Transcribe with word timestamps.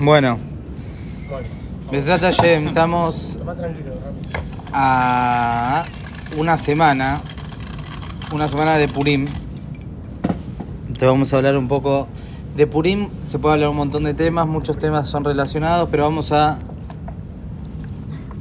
Bueno, 0.00 0.38
Besrat 1.92 2.22
Hashem, 2.22 2.68
estamos 2.68 3.38
a 4.72 5.84
una 6.38 6.56
semana, 6.56 7.20
una 8.32 8.48
semana 8.48 8.78
de 8.78 8.88
Purim. 8.88 9.28
Te 10.98 11.04
vamos 11.04 11.34
a 11.34 11.36
hablar 11.36 11.58
un 11.58 11.68
poco 11.68 12.08
de 12.56 12.66
Purim. 12.66 13.10
Se 13.20 13.38
puede 13.38 13.56
hablar 13.56 13.68
un 13.68 13.76
montón 13.76 14.04
de 14.04 14.14
temas, 14.14 14.46
muchos 14.46 14.78
temas 14.78 15.06
son 15.06 15.22
relacionados, 15.22 15.90
pero 15.90 16.04
vamos 16.04 16.32
a 16.32 16.56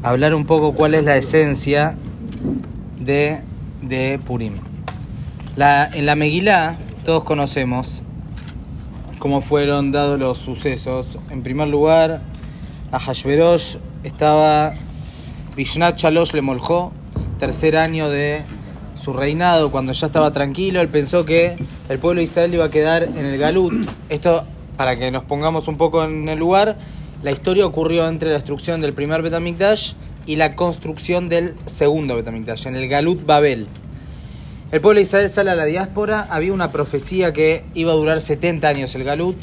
hablar 0.02 0.34
un 0.36 0.46
poco 0.46 0.72
cuál 0.76 0.94
es 0.94 1.04
la 1.04 1.18
esencia 1.18 1.98
de, 3.02 3.42
de 3.82 4.18
Purim. 4.26 4.54
La, 5.58 5.90
en 5.92 6.06
la 6.06 6.16
Megilá, 6.16 6.78
todos 7.04 7.26
conocemos 7.26 8.06
cómo 9.20 9.42
fueron 9.42 9.92
dados 9.92 10.20
los 10.20 10.38
sucesos. 10.38 11.18
En 11.30 11.44
primer 11.44 11.68
lugar, 11.68 12.22
a 12.92 13.00
Hashverosh 13.00 13.76
estaba 14.04 14.74
Vishnat 15.56 15.98
Chalosh 15.98 16.34
le 16.34 16.42
moljó, 16.42 16.94
tercer 17.38 17.76
año 17.76 18.10
de 18.10 18.44
su 18.96 19.14
reinado, 19.14 19.72
cuando 19.72 19.92
ya 19.92 20.08
estaba 20.08 20.32
tranquilo, 20.32 20.82
él 20.82 20.88
pensó 20.88 21.26
que 21.26 21.58
el 21.90 22.00
pueblo 22.00 22.20
de 22.20 22.26
Israel 22.26 22.54
iba 22.54 22.66
a 22.66 22.70
quedar 22.70 23.04
en 23.04 23.26
el 23.26 23.38
Galut. 23.38 23.74
Esto, 24.10 24.46
para 24.78 24.98
que 24.98 25.12
nos 25.12 25.24
pongamos 25.24 25.68
un 25.68 25.78
poco 25.78 26.04
en 26.04 26.28
el 26.30 26.40
lugar, 26.40 26.78
la 27.24 27.32
historia 27.32 27.66
ocurrió 27.66 28.08
entre 28.08 28.30
la 28.30 28.36
destrucción 28.36 28.80
del 28.80 28.94
primer 28.94 29.22
Betamikdash 29.22 29.94
y 30.26 30.38
la 30.38 30.56
construcción 30.56 31.28
del 31.28 31.56
segundo 31.66 32.16
Betamikdash, 32.16 32.68
en 32.68 32.76
el 32.76 32.88
Galut 32.88 33.26
Babel. 33.26 33.68
El 34.72 34.82
pueblo 34.82 35.00
de 35.00 35.02
Israel 35.02 35.28
sale 35.30 35.50
a 35.50 35.56
la 35.56 35.66
diáspora, 35.66 36.28
había 36.30 36.54
una 36.54 36.72
profecía 36.72 37.34
que 37.34 37.64
iba 37.74 37.92
a 37.92 37.96
durar 37.96 38.20
70 38.20 38.68
años 38.68 38.94
el 38.94 39.04
Galut. 39.04 39.36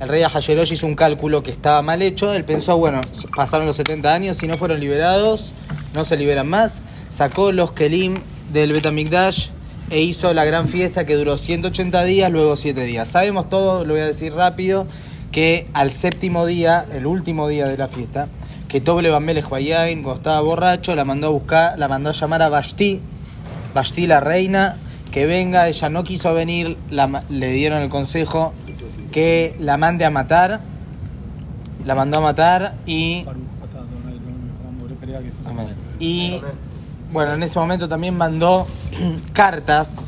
El 0.00 0.08
rey 0.08 0.24
Ahasverosh 0.24 0.72
hizo 0.72 0.88
un 0.88 0.96
cálculo 0.96 1.44
que 1.44 1.52
estaba 1.52 1.82
mal 1.82 2.02
hecho. 2.02 2.32
Él 2.32 2.44
pensó, 2.44 2.76
bueno, 2.76 3.00
pasaron 3.36 3.64
los 3.64 3.76
70 3.76 4.12
años, 4.12 4.38
si 4.38 4.48
no 4.48 4.56
fueron 4.56 4.80
liberados, 4.80 5.52
no 5.94 6.04
se 6.04 6.16
liberan 6.16 6.48
más. 6.48 6.82
Sacó 7.10 7.52
los 7.52 7.70
Kelim 7.70 8.22
del 8.52 8.72
Betamikdash 8.72 9.50
e 9.90 10.00
hizo 10.00 10.34
la 10.34 10.44
gran 10.44 10.66
fiesta 10.66 11.06
que 11.06 11.14
duró 11.14 11.38
180 11.38 12.02
días, 12.02 12.32
luego 12.32 12.56
7 12.56 12.82
días. 12.82 13.06
Sabemos 13.06 13.48
todo, 13.48 13.84
lo 13.84 13.94
voy 13.94 14.02
a 14.02 14.06
decir 14.06 14.34
rápido, 14.34 14.88
que 15.30 15.68
al 15.74 15.92
séptimo 15.92 16.44
día, 16.44 16.86
el 16.92 17.06
último 17.06 17.46
día 17.46 17.68
de 17.68 17.78
la 17.78 17.86
fiesta, 17.86 18.26
que 18.66 18.80
Toble 18.80 19.10
Bamele 19.10 19.44
Huayain, 19.44 20.02
cuando 20.02 20.18
estaba 20.18 20.40
borracho, 20.40 20.96
la 20.96 21.04
mandó 21.04 21.28
a 21.28 21.30
buscar, 21.30 21.78
la 21.78 21.86
mandó 21.86 22.10
a 22.10 22.12
llamar 22.14 22.42
a 22.42 22.48
Bashti, 22.48 23.00
Bashti 23.74 24.06
la 24.06 24.20
reina, 24.20 24.76
que 25.10 25.26
venga, 25.26 25.68
ella 25.68 25.88
no 25.88 26.04
quiso 26.04 26.32
venir, 26.34 26.76
le 26.90 27.52
dieron 27.52 27.82
el 27.82 27.88
consejo 27.88 28.52
que 29.10 29.54
la 29.58 29.76
mande 29.76 30.04
a 30.04 30.10
matar, 30.10 30.60
la 31.84 31.94
mandó 31.94 32.18
a 32.18 32.20
matar 32.20 32.74
y... 32.86 33.26
Y 35.98 36.40
bueno, 37.12 37.34
en 37.34 37.42
ese 37.42 37.58
momento 37.58 37.88
también 37.88 38.16
mandó 38.16 38.66
cartas 39.32 40.02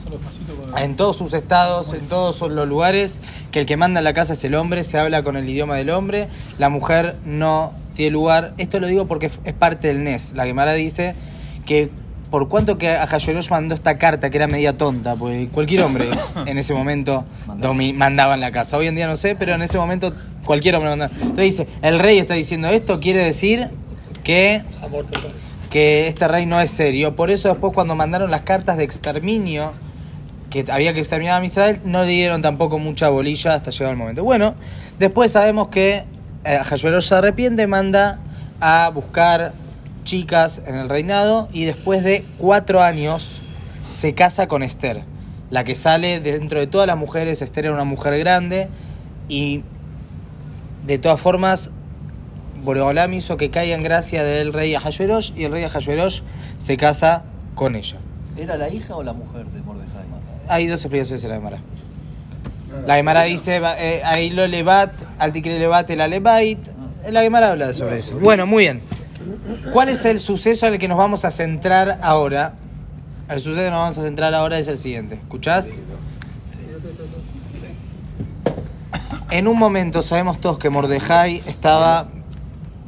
en 0.78 0.96
todos 0.96 1.16
sus 1.16 1.34
estados, 1.34 1.92
en 1.92 2.08
todos 2.08 2.40
los 2.40 2.66
lugares, 2.66 3.20
que 3.52 3.60
el 3.60 3.66
que 3.66 3.76
manda 3.76 4.00
en 4.00 4.04
la 4.04 4.14
casa 4.14 4.32
es 4.32 4.42
el 4.44 4.54
hombre, 4.54 4.84
se 4.84 4.98
habla 4.98 5.22
con 5.22 5.36
el 5.36 5.48
idioma 5.48 5.76
del 5.76 5.90
hombre, 5.90 6.28
la 6.58 6.68
mujer 6.70 7.16
no 7.24 7.72
tiene 7.94 8.10
lugar. 8.10 8.54
Esto 8.58 8.80
lo 8.80 8.86
digo 8.86 9.06
porque 9.06 9.30
es 9.44 9.52
parte 9.52 9.88
del 9.88 10.02
NES. 10.02 10.32
La 10.32 10.46
Gemara 10.46 10.72
dice 10.72 11.14
que 11.66 11.90
por 12.30 12.48
cuanto 12.48 12.78
que 12.78 12.90
a 12.90 13.06
mandó 13.50 13.74
esta 13.74 13.96
carta, 13.98 14.30
que 14.30 14.36
era 14.36 14.46
media 14.46 14.72
tonta, 14.72 15.14
pues 15.14 15.48
cualquier 15.50 15.82
hombre 15.82 16.08
en 16.46 16.58
ese 16.58 16.74
momento 16.74 17.24
domi- 17.58 17.94
mandaba 17.94 18.34
en 18.34 18.40
la 18.40 18.50
casa. 18.50 18.76
Hoy 18.76 18.86
en 18.88 18.94
día 18.94 19.06
no 19.06 19.16
sé, 19.16 19.36
pero 19.36 19.54
en 19.54 19.62
ese 19.62 19.78
momento 19.78 20.12
cualquier 20.44 20.74
hombre 20.76 20.90
mandaba. 20.90 21.12
Entonces 21.14 21.44
dice, 21.44 21.66
el 21.82 21.98
rey 21.98 22.18
está 22.18 22.34
diciendo 22.34 22.68
esto, 22.68 23.00
quiere 23.00 23.24
decir 23.24 23.68
que 24.22 24.62
que 25.70 26.08
este 26.08 26.28
rey 26.28 26.46
no 26.46 26.60
es 26.60 26.70
serio. 26.70 27.16
Por 27.16 27.30
eso 27.30 27.48
después 27.48 27.72
cuando 27.72 27.94
mandaron 27.94 28.30
las 28.30 28.42
cartas 28.42 28.76
de 28.76 28.84
exterminio, 28.84 29.72
que 30.50 30.64
había 30.70 30.92
que 30.92 31.00
exterminar 31.00 31.42
a 31.42 31.44
Israel, 31.44 31.80
no 31.84 32.04
le 32.04 32.10
dieron 32.12 32.42
tampoco 32.42 32.78
mucha 32.78 33.08
bolilla 33.08 33.54
hasta 33.54 33.70
llegar 33.72 33.90
el 33.90 33.96
momento. 33.98 34.22
Bueno, 34.22 34.54
después 35.00 35.32
sabemos 35.32 35.68
que 35.68 36.04
eh, 36.44 36.60
Hashverosh 36.62 37.08
se 37.08 37.14
arrepiente, 37.16 37.66
manda 37.66 38.18
a 38.60 38.88
buscar 38.94 39.52
chicas 40.04 40.62
en 40.66 40.76
el 40.76 40.88
reinado 40.88 41.48
y 41.52 41.64
después 41.64 42.04
de 42.04 42.24
cuatro 42.38 42.82
años 42.82 43.42
se 43.88 44.14
casa 44.14 44.46
con 44.46 44.62
Esther. 44.62 45.04
La 45.50 45.64
que 45.64 45.74
sale 45.74 46.20
dentro 46.20 46.60
de 46.60 46.66
todas 46.66 46.86
las 46.86 46.96
mujeres, 46.96 47.42
Esther 47.42 47.66
era 47.66 47.74
una 47.74 47.84
mujer 47.84 48.18
grande 48.18 48.68
y 49.28 49.62
de 50.86 50.98
todas 50.98 51.20
formas 51.20 51.70
Boreolam 52.64 53.12
hizo 53.12 53.36
que 53.36 53.50
caiga 53.50 53.74
en 53.74 53.82
gracia 53.82 54.24
del 54.24 54.52
rey 54.52 54.74
Ahasverosh 54.74 55.32
y 55.36 55.44
el 55.44 55.52
rey 55.52 55.64
Ahasverosh 55.64 56.22
se 56.58 56.76
casa 56.76 57.24
con 57.54 57.76
ella. 57.76 57.98
¿Era 58.36 58.56
la 58.56 58.68
hija 58.68 58.96
o 58.96 59.02
la 59.02 59.12
mujer 59.12 59.46
de 59.46 59.60
Mordejai? 59.60 60.04
Hay 60.48 60.66
dos 60.66 60.80
explicaciones 60.80 61.24
en 61.24 61.30
la 61.30 61.36
Gemara. 61.36 61.58
La 62.86 62.96
Gemara 62.96 63.22
dice, 63.22 63.60
eh, 63.78 64.02
ahí 64.04 64.30
lo 64.30 64.46
levat, 64.46 64.90
al 65.18 65.32
tikre 65.32 65.58
levat 65.58 65.88
el 65.90 66.00
alebait. 66.00 66.58
La 67.08 67.22
Gemara 67.22 67.50
habla 67.50 67.72
sobre 67.72 67.98
eso. 67.98 68.18
Bueno, 68.18 68.46
muy 68.46 68.64
bien. 68.64 68.80
¿Cuál 69.72 69.88
es 69.88 70.04
el 70.04 70.20
suceso 70.20 70.66
el 70.66 70.78
que 70.78 70.88
nos 70.88 70.98
vamos 70.98 71.24
a 71.24 71.30
centrar 71.30 71.98
ahora? 72.02 72.54
El 73.28 73.40
suceso 73.40 73.62
que 73.62 73.70
nos 73.70 73.78
vamos 73.78 73.98
a 73.98 74.02
centrar 74.02 74.34
ahora 74.34 74.58
es 74.58 74.68
el 74.68 74.78
siguiente. 74.78 75.14
¿Escuchás? 75.16 75.82
En 79.30 79.48
un 79.48 79.58
momento 79.58 80.02
sabemos 80.02 80.40
todos 80.40 80.58
que 80.58 80.70
Mordejai 80.70 81.36
estaba 81.46 82.08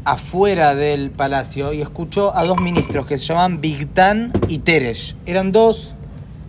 afuera 0.04 0.76
del 0.76 1.10
palacio 1.10 1.72
y 1.72 1.80
escuchó 1.80 2.36
a 2.36 2.44
dos 2.44 2.60
ministros 2.60 3.06
que 3.06 3.18
se 3.18 3.24
llamaban 3.24 3.60
Bigtan 3.60 4.32
y 4.48 4.58
Teresh. 4.58 5.16
Eran 5.26 5.50
dos 5.50 5.94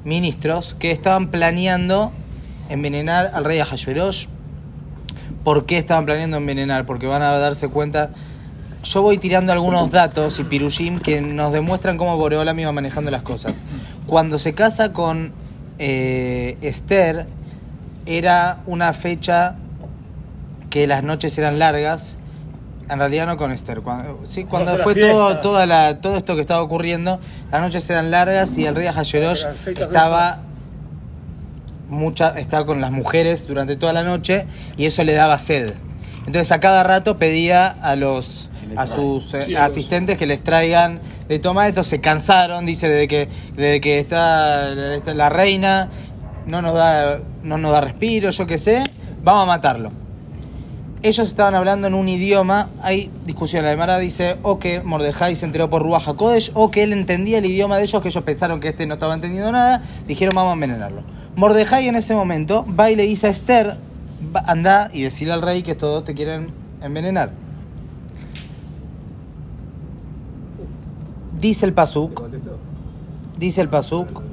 ministros 0.03 0.75
que 0.77 0.91
estaban 0.91 1.31
planeando 1.31 2.11
envenenar 2.69 3.31
al 3.33 3.45
rey 3.45 3.59
Ahasverosh. 3.59 4.27
¿Por 5.43 5.65
qué 5.65 5.77
estaban 5.77 6.05
planeando 6.05 6.37
envenenar? 6.37 6.85
Porque 6.85 7.07
van 7.07 7.23
a 7.23 7.31
darse 7.39 7.67
cuenta. 7.67 8.11
Yo 8.83 9.01
voy 9.01 9.17
tirando 9.17 9.51
algunos 9.51 9.91
datos 9.91 10.39
y 10.39 10.43
pirushim 10.43 10.99
que 10.99 11.19
nos 11.21 11.51
demuestran 11.51 11.97
cómo 11.97 12.15
Boreolam 12.17 12.59
iba 12.59 12.71
manejando 12.71 13.11
las 13.11 13.21
cosas. 13.21 13.61
Cuando 14.05 14.39
se 14.39 14.53
casa 14.53 14.93
con 14.93 15.33
eh, 15.79 16.57
Esther, 16.61 17.27
era 18.05 18.59
una 18.65 18.93
fecha 18.93 19.55
que 20.69 20.87
las 20.87 21.03
noches 21.03 21.37
eran 21.37 21.59
largas. 21.59 22.15
En 22.89 22.99
realidad 22.99 23.25
no 23.25 23.35
con 23.35 23.51
Esther. 23.51 23.81
Cuando, 23.81 24.19
sí, 24.23 24.45
cuando 24.45 24.77
fue 24.77 24.95
todo, 24.95 25.39
toda 25.39 25.65
la, 25.65 25.99
todo 25.99 26.15
esto 26.15 26.35
que 26.35 26.41
estaba 26.41 26.61
ocurriendo, 26.61 27.19
las 27.51 27.61
noches 27.61 27.89
eran 27.89 28.11
largas 28.11 28.57
y 28.57 28.65
el 28.65 28.75
rey 28.75 28.87
Ahasverosh 28.87 29.43
estaba 29.65 30.39
mucha, 31.89 32.37
estaba 32.39 32.65
con 32.65 32.79
las 32.79 32.91
mujeres 32.91 33.47
durante 33.47 33.75
toda 33.75 33.91
la 33.91 34.03
noche 34.03 34.45
y 34.77 34.85
eso 34.85 35.03
le 35.03 35.13
daba 35.13 35.37
sed. 35.37 35.73
Entonces 36.27 36.51
a 36.51 36.59
cada 36.59 36.83
rato 36.83 37.17
pedía 37.17 37.67
a 37.67 37.95
los 37.95 38.51
a 38.75 38.85
sus 38.85 39.33
eh, 39.33 39.57
asistentes 39.57 40.17
que 40.17 40.25
les 40.25 40.43
traigan 40.43 40.99
de 41.27 41.39
tomar. 41.39 41.69
Estos 41.69 41.87
se 41.87 42.01
cansaron, 42.01 42.65
dice, 42.65 42.89
desde 42.89 43.07
que, 43.07 43.29
desde 43.55 43.81
que 43.81 43.99
está, 43.99 44.93
está 44.93 45.13
la 45.13 45.29
reina, 45.29 45.89
no 46.45 46.61
nos 46.61 46.75
da, 46.75 47.19
no 47.43 47.57
nos 47.57 47.71
da 47.71 47.81
respiro, 47.81 48.29
yo 48.29 48.45
qué 48.45 48.57
sé, 48.57 48.83
vamos 49.23 49.43
a 49.43 49.45
matarlo. 49.45 49.91
Ellos 51.03 51.27
estaban 51.27 51.53
hablando 51.55 51.87
en 51.87 51.93
un 51.93 52.09
idioma, 52.09 52.69
hay 52.81 53.11
discusión, 53.23 53.63
la 53.63 53.71
Gemara 53.71 53.99
dice 53.99 54.37
o 54.41 54.57
que 54.57 54.81
Mordejai 54.81 55.35
se 55.35 55.45
enteró 55.45 55.69
por 55.69 55.83
Ruach 55.83 56.07
HaKodesh 56.07 56.51
o 56.55 56.71
que 56.71 56.83
él 56.83 56.91
entendía 56.91 57.37
el 57.37 57.45
idioma 57.45 57.77
de 57.77 57.83
ellos, 57.83 58.01
que 58.01 58.09
ellos 58.09 58.23
pensaron 58.23 58.59
que 58.59 58.69
este 58.69 58.87
no 58.87 58.95
estaba 58.95 59.13
entendiendo 59.13 59.51
nada, 59.51 59.81
dijeron 60.07 60.35
vamos 60.35 60.51
a 60.51 60.53
envenenarlo. 60.55 61.03
Mordejai 61.35 61.87
en 61.87 61.95
ese 61.95 62.15
momento 62.15 62.65
va 62.77 62.89
y 62.89 62.95
le 62.95 63.03
dice 63.03 63.27
a 63.27 63.29
Esther, 63.29 63.77
anda 64.45 64.89
y 64.93 65.03
decirle 65.03 65.33
al 65.33 65.41
rey 65.41 65.63
que 65.63 65.71
estos 65.71 65.93
dos 65.93 66.03
te 66.03 66.13
quieren 66.13 66.47
envenenar. 66.81 67.31
Dice 71.39 71.65
el 71.65 71.73
Pasuk, 71.73 72.23
dice 73.37 73.61
el 73.61 73.69
Pasuk, 73.69 74.23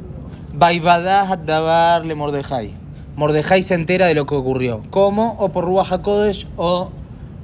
Vaivadah 0.55 1.37
davar 1.37 2.07
le 2.07 2.15
Mordejai. 2.15 2.73
Mordejai 3.17 3.63
se 3.63 3.75
entera 3.75 4.07
de 4.07 4.15
lo 4.15 4.25
que 4.25 4.35
ocurrió. 4.35 4.83
¿Cómo? 4.91 5.37
O 5.39 5.51
por 5.51 5.65
Ruach 5.65 5.93
HaKodesh 5.93 6.49
o 6.57 6.91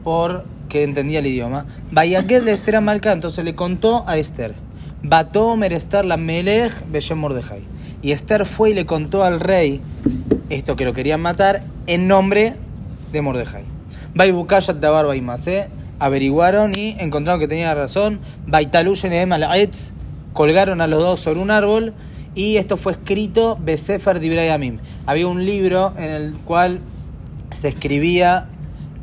por 0.02 0.44
que 0.68 0.82
entendía 0.82 1.18
el 1.18 1.26
idioma. 1.26 1.66
Vayaqued 1.90 2.42
le 2.42 2.52
Esther 2.52 2.80
Malca, 2.80 3.12
entonces 3.12 3.44
le 3.44 3.54
contó 3.54 4.04
a 4.06 4.16
Esther. 4.16 4.54
Batomer 5.02 5.72
Esther 5.72 6.04
la 6.04 6.16
Melech 6.16 6.72
Beshem 6.90 7.18
Mordejai. 7.18 7.62
Y 8.00 8.12
Esther 8.12 8.46
fue 8.46 8.70
y 8.70 8.74
le 8.74 8.86
contó 8.86 9.24
al 9.24 9.40
rey 9.40 9.80
esto 10.48 10.74
que 10.76 10.84
lo 10.84 10.94
querían 10.94 11.20
matar 11.20 11.62
en 11.90 12.06
nombre 12.06 12.54
de 13.10 13.20
Mordejai. 13.20 13.64
Vaibukayat 14.14 14.76
davar 14.76 15.06
Vaimase. 15.06 15.68
Averiguaron 15.98 16.74
y 16.74 16.96
encontraron 16.98 17.40
que 17.40 17.48
tenía 17.48 17.74
razón. 17.74 18.20
Baitaluyen 18.46 19.12
Edem 19.12 19.32
al-Aetz. 19.32 19.92
Colgaron 20.32 20.80
a 20.80 20.86
los 20.86 21.02
dos 21.02 21.20
sobre 21.20 21.40
un 21.40 21.50
árbol 21.50 21.92
y 22.36 22.56
esto 22.56 22.76
fue 22.76 22.92
escrito 22.92 23.58
Besefer 23.60 24.20
Dibrayamim. 24.20 24.78
Había 25.04 25.26
un 25.26 25.44
libro 25.44 25.92
en 25.98 26.10
el 26.10 26.32
cual 26.44 26.78
se 27.50 27.68
escribía 27.68 28.46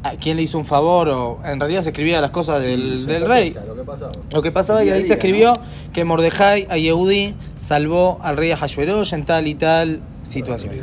a 0.03 0.11
quién 0.11 0.37
le 0.37 0.43
hizo 0.43 0.57
un 0.57 0.65
favor 0.65 1.09
o 1.09 1.39
en 1.43 1.59
realidad 1.59 1.81
se 1.81 1.89
escribía 1.89 2.21
las 2.21 2.31
cosas 2.31 2.63
del, 2.63 3.05
del 3.05 3.27
rey. 3.27 3.53
Lo 3.67 3.75
que 3.75 3.83
pasaba. 3.83 4.11
Lo 4.31 4.41
que 4.41 4.51
pasaba 4.53 4.83
y 4.85 4.89
ahí 4.89 5.03
se 5.03 5.13
escribió 5.13 5.59
que 5.91 6.05
Mordejai 6.05 6.67
a 6.69 6.77
Yehudi 6.77 7.35
salvó 7.57 8.17
al 8.21 8.37
rey 8.37 8.51
Ahashverosh 8.51 9.13
en 9.13 9.25
tal 9.25 9.47
y 9.47 9.55
tal 9.55 9.99
situación. 10.23 10.75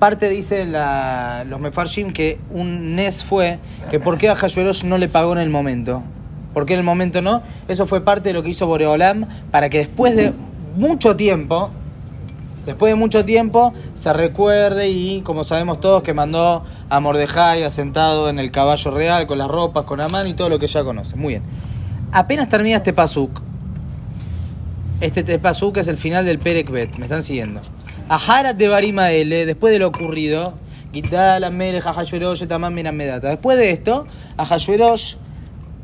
Parte 0.00 0.28
dice 0.30 0.64
la- 0.66 1.44
los 1.48 1.60
Mefarshim 1.60 2.12
que 2.12 2.40
un 2.50 2.96
Nes 2.96 3.22
fue 3.22 3.58
que 3.90 4.00
por 4.00 4.18
qué 4.18 4.28
Ahashverosh 4.30 4.82
no 4.84 4.98
le 4.98 5.08
pagó 5.08 5.32
en 5.34 5.38
el 5.38 5.50
momento. 5.50 6.02
¿Por 6.54 6.66
qué 6.66 6.72
en 6.72 6.80
el 6.80 6.84
momento 6.84 7.22
no? 7.22 7.42
Eso 7.68 7.86
fue 7.86 8.00
parte 8.00 8.30
de 8.30 8.32
lo 8.32 8.42
que 8.42 8.50
hizo 8.50 8.66
Boreolam 8.66 9.26
para 9.52 9.68
que 9.68 9.78
después 9.78 10.16
de 10.16 10.32
mucho 10.76 11.14
tiempo, 11.16 11.70
después 12.66 12.90
de 12.90 12.96
mucho 12.96 13.24
tiempo, 13.24 13.72
se 13.94 14.12
recuerde 14.12 14.88
y, 14.88 15.20
como 15.20 15.44
sabemos 15.44 15.80
todos, 15.80 16.02
que 16.02 16.14
mandó 16.14 16.64
a 16.88 16.98
Mordejai 17.00 17.62
asentado 17.62 18.28
en 18.30 18.38
el 18.38 18.50
caballo 18.50 18.90
real, 18.90 19.26
con 19.26 19.38
las 19.38 19.48
ropas, 19.48 19.84
con 19.84 20.00
Amán 20.00 20.26
y 20.26 20.34
todo 20.34 20.48
lo 20.48 20.58
que 20.58 20.66
ya 20.66 20.82
conoce. 20.82 21.14
Muy 21.14 21.34
bien. 21.34 21.42
Apenas 22.10 22.48
termina 22.48 22.76
este 22.78 22.92
pasuk, 22.92 23.42
este 25.00 25.22
te- 25.22 25.38
pasuk 25.38 25.76
es 25.76 25.88
el 25.88 25.96
final 25.96 26.24
del 26.24 26.38
Perek 26.38 26.70
Bet, 26.70 26.96
me 26.96 27.04
están 27.04 27.22
siguiendo. 27.22 27.60
Aharat 28.10 28.56
de 28.56 28.66
Barimaele, 28.66 29.46
después 29.46 29.72
de 29.72 29.78
lo 29.78 29.86
ocurrido. 29.86 30.54
Después 30.92 31.12
de 33.56 33.70
esto, 33.70 34.06
Ahashverosh 34.36 35.14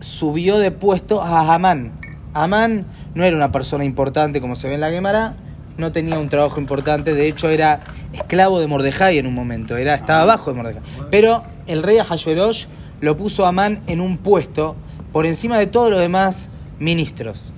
subió 0.01 0.59
de 0.59 0.73
puesto 0.73 1.23
a 1.23 1.55
Amán. 1.55 1.93
Amán 2.35 2.87
no 3.15 3.23
era 3.23 3.37
una 3.37 3.53
persona 3.53 3.85
importante 3.85 4.41
como 4.41 4.57
se 4.57 4.67
ve 4.67 4.75
en 4.75 4.81
la 4.81 4.91
Gemara, 4.91 5.37
no 5.79 5.93
tenía 5.93 6.19
un 6.19 6.29
trabajo 6.29 6.59
importante, 6.59 7.15
de 7.15 7.29
hecho 7.29 7.49
era 7.49 7.79
esclavo 8.13 8.59
de 8.59 8.67
Mordejai 8.67 9.19
en 9.19 9.29
un 9.29 9.35
momento, 9.35 9.77
era, 9.77 9.95
estaba 9.95 10.23
abajo 10.23 10.51
de 10.51 10.57
Mordejai. 10.57 10.83
Pero 11.13 11.45
el 11.69 11.85
rey 11.85 11.99
Ahashverosh 11.99 12.67
lo 13.01 13.17
puso 13.17 13.47
a 13.47 13.51
Amán 13.51 13.83
en 13.87 14.01
un 14.01 14.19
puesto 14.19 14.75
por 15.13 15.27
encima 15.27 15.61
de 15.61 15.69
todos 15.69 15.91
los 15.91 16.01
demás 16.01 16.51
ministros. 16.81 17.53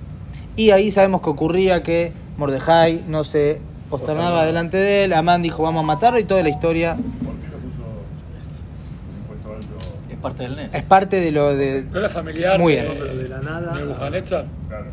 Y 0.55 0.69
ahí 0.69 0.91
sabemos 0.91 1.21
que 1.21 1.31
ocurría 1.31 1.81
que 1.81 2.13
Mordejai 2.37 3.03
no 3.07 3.23
se 3.23 3.67
posternaba 3.89 4.45
delante 4.45 4.77
de 4.77 5.03
él, 5.05 5.13
Amán 5.13 5.41
dijo 5.41 5.63
vamos 5.63 5.81
a 5.83 5.85
matarlo 5.85 6.19
y 6.19 6.23
toda 6.23 6.43
la 6.43 6.49
historia 6.49 6.95
¿Por 6.95 7.35
qué 7.35 7.47
lo 7.47 7.57
puso 7.57 9.53
alto? 9.55 9.87
Es 10.09 10.17
parte 10.17 10.43
del 10.43 10.55
NES. 10.55 10.73
es 10.73 10.83
parte 10.83 11.19
de 11.19 11.31
lo 11.31 11.55
de... 11.55 11.83
¿No 11.91 11.99
era 11.99 12.09
familiar 12.09 12.59
Muy 12.59 12.73
de, 12.75 12.81
bien. 12.81 12.93
Pero 12.99 13.15
de 13.15 13.29
la 13.29 13.39
nada. 13.39 13.73
Nebuchadnezzar? 13.75 14.45
Claro. 14.67 14.85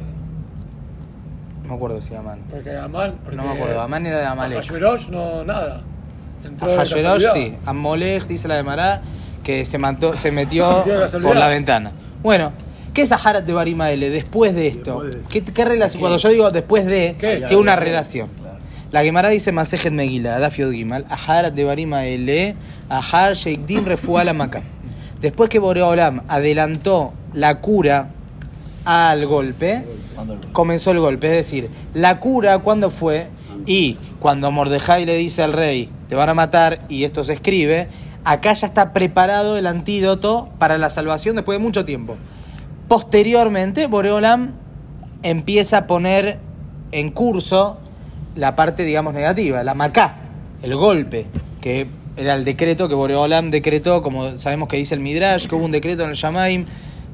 No 1.63 1.69
me 1.71 1.75
acuerdo 1.75 2.01
si 2.01 2.15
Amán. 2.15 2.39
Porque 2.51 2.77
Amán... 2.77 3.15
Porque 3.23 3.37
No 3.37 3.45
me 3.45 3.51
acuerdo, 3.55 3.81
Amán 3.81 4.07
era 4.07 4.19
de 4.19 4.25
Amalek. 4.27 4.59
Hashverosh 4.59 5.09
no, 5.09 5.45
nada. 5.45 5.83
Entró 6.45 6.69
de 6.69 6.77
Hashverosh 6.79 7.25
sí, 7.35 7.57
Amolech 7.65 8.27
dice 8.29 8.47
la 8.47 8.55
de 8.57 8.63
Mará 8.63 9.03
que 9.43 9.65
se, 9.65 9.79
mató, 9.79 10.15
se 10.17 10.31
metió 10.31 10.85
por 11.23 11.37
la 11.37 11.49
ventana. 11.49 11.93
Bueno, 12.23 12.53
¿qué 12.95 13.03
es 13.03 13.11
Aharat 13.13 13.45
de 13.45 13.53
Barimaele 13.53 14.11
después 14.11 14.55
de 14.55 14.69
esto? 14.69 15.03
Después 15.03 15.29
de- 15.29 15.29
¿Qué, 15.43 15.53
qué 15.53 15.65
relación? 15.65 16.01
Cuando 16.01 16.19
yo 16.19 16.29
digo 16.29 16.51
después 16.51 16.87
de, 16.87 17.17
¿Qué? 17.19 17.39
tiene 17.39 17.57
una 17.57 17.75
relación. 17.77 18.29
La 18.93 19.03
Gemara 19.03 19.31
dice 19.31 19.51
Masejet 19.51 19.93
Megila, 19.93 20.39
Dafiod 20.39 20.73
Gimal, 20.73 21.07
Aharat 21.11 21.53
de 21.55 21.65
Barimaele, 21.65 22.55
Ahar 22.89 23.35
Sheikdim 23.35 23.85
Refuala 23.85 24.33
Maca. 24.33 24.63
Después 25.21 25.51
que 25.51 25.59
Boreolam 25.59 26.23
adelantó 26.29 27.13
la 27.33 27.61
cura 27.61 28.11
al 28.85 29.27
golpe, 29.27 29.85
comenzó 30.53 30.93
el 30.93 31.01
golpe. 31.01 31.27
Es 31.27 31.47
decir, 31.47 31.69
la 31.95 32.21
cura 32.21 32.61
cuando 32.61 32.91
fue 32.91 33.27
y 33.67 33.97
cuando 34.21 34.53
Mordejai 34.53 35.05
le 35.05 35.17
dice 35.17 35.43
al 35.43 35.53
rey, 35.53 35.91
te 36.09 36.15
van 36.15 36.29
a 36.29 36.35
matar 36.35 36.79
y 36.89 37.03
esto 37.03 37.25
se 37.25 37.33
escribe, 37.33 37.89
acá 38.25 38.53
ya 38.53 38.69
está 38.69 38.93
preparado 38.93 39.57
el 39.57 39.67
antídoto 39.67 40.49
para 40.59 40.79
la 40.79 40.91
salvación 40.91 41.35
después 41.35 41.59
de 41.59 41.65
mucho 41.65 41.85
tiempo. 41.85 42.17
Posteriormente, 42.87 43.89
Boreolam 43.89 44.53
empieza 45.25 45.79
a 45.79 45.87
poner 45.89 46.39
en 46.93 47.11
curso 47.11 47.79
la 48.37 48.55
parte, 48.55 48.85
digamos, 48.85 49.15
negativa, 49.15 49.65
la 49.65 49.75
macá, 49.75 50.17
el 50.63 50.77
golpe, 50.77 51.27
que 51.61 51.87
era 52.17 52.35
el 52.35 52.45
decreto 52.45 52.89
que 52.89 52.95
Boreolam 52.95 53.51
decretó, 53.51 54.03
como 54.03 54.37
sabemos 54.37 54.69
que 54.69 54.77
dice 54.77 54.95
el 54.95 55.01
Midrash, 55.01 55.47
que 55.47 55.55
hubo 55.55 55.65
un 55.65 55.73
decreto 55.73 56.05
en 56.05 56.11
el 56.11 56.15
Shamaim 56.15 56.65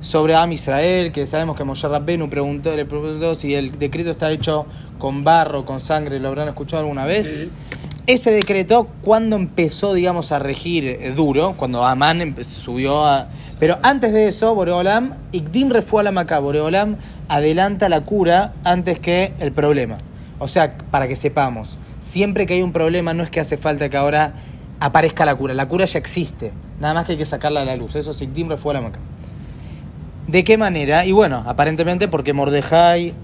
sobre 0.01 0.35
Am 0.35 0.53
Israel, 0.53 1.13
que 1.13 1.27
sabemos 1.27 1.57
que 1.57 1.65
Moshe 1.65 1.89
Rabbenu 1.89 2.29
preguntó, 2.29 2.75
le 2.75 2.85
preguntó 2.85 3.35
si 3.35 3.55
el 3.55 3.79
decreto 3.79 4.11
está 4.11 4.31
hecho 4.31 4.67
con 4.99 5.25
barro, 5.25 5.65
con 5.65 5.81
sangre, 5.81 6.19
¿lo 6.19 6.29
habrán 6.29 6.49
escuchado 6.49 6.83
alguna 6.83 7.05
vez? 7.05 7.35
Sí. 7.35 7.51
Ese 8.09 8.33
decreto, 8.33 8.89
cuando 9.01 9.37
empezó, 9.37 9.95
digamos, 9.95 10.33
a 10.33 10.41
regir 10.41 10.85
eh, 10.85 11.13
duro, 11.15 11.55
cuando 11.57 11.85
Amán 11.85 12.35
subió 12.43 13.07
a... 13.07 13.29
Pero 13.61 13.79
antes 13.85 14.13
de 14.13 14.27
eso, 14.27 14.57
Boreolam, 14.57 15.15
Igdim 15.31 15.71
refue 15.71 16.01
a 16.01 16.03
la 16.05 16.11
Macá, 16.11 16.41
Boreolam 16.41 16.97
adelanta 17.29 17.89
la 17.89 18.01
cura 18.01 18.55
antes 18.65 18.99
que 18.99 19.33
el 19.39 19.53
problema. 19.53 19.99
O 20.43 20.49
sea, 20.49 20.77
para 20.91 21.07
que 21.07 21.15
sepamos, 21.15 21.79
siempre 22.01 22.47
que 22.47 22.55
hay 22.55 22.63
un 22.63 22.73
problema 22.73 23.15
no 23.15 23.23
es 23.23 23.31
que 23.31 23.39
hace 23.39 23.57
falta 23.57 23.89
que 23.89 23.97
ahora 23.97 24.35
aparezca 24.81 25.25
la 25.25 25.37
cura, 25.37 25.55
la 25.55 25.69
cura 25.69 25.85
ya 25.85 26.01
existe, 26.01 26.51
nada 26.81 26.95
más 26.95 27.07
que 27.07 27.13
hay 27.13 27.19
que 27.19 27.27
sacarla 27.27 27.61
a 27.61 27.65
la 27.65 27.77
luz, 27.77 27.95
eso 27.95 28.11
es 28.11 28.21
Igdim 28.21 28.49
refue 28.49 28.73
a 28.73 28.75
la 28.75 28.81
Macá. 28.81 28.99
¿De 30.27 30.43
qué 30.43 30.59
manera? 30.59 31.07
Y 31.07 31.13
bueno, 31.13 31.45
aparentemente 31.47 32.09
porque 32.09 32.33
Mordejai 32.33 33.15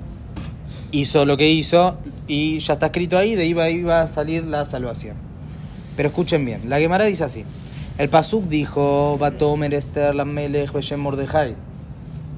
hizo 0.92 1.26
lo 1.26 1.36
que 1.36 1.50
hizo 1.50 1.98
y 2.28 2.60
ya 2.60 2.74
está 2.74 2.86
escrito 2.86 3.18
ahí, 3.18 3.34
de 3.34 3.46
iba, 3.46 3.68
iba 3.68 4.00
a 4.00 4.06
salir 4.06 4.44
la 4.44 4.64
salvación. 4.64 5.16
Pero 5.96 6.10
escuchen 6.10 6.44
bien, 6.44 6.70
la 6.70 6.78
Gemara 6.78 7.06
dice 7.06 7.24
así. 7.24 7.44
El 7.98 8.08
Pasuk 8.10 8.44
dijo, 8.44 9.18
Batomer 9.18 9.74
Esther 9.74 10.14
Lamelech 10.14 10.72
Beshem 10.72 11.00
Mordejai. 11.00 11.56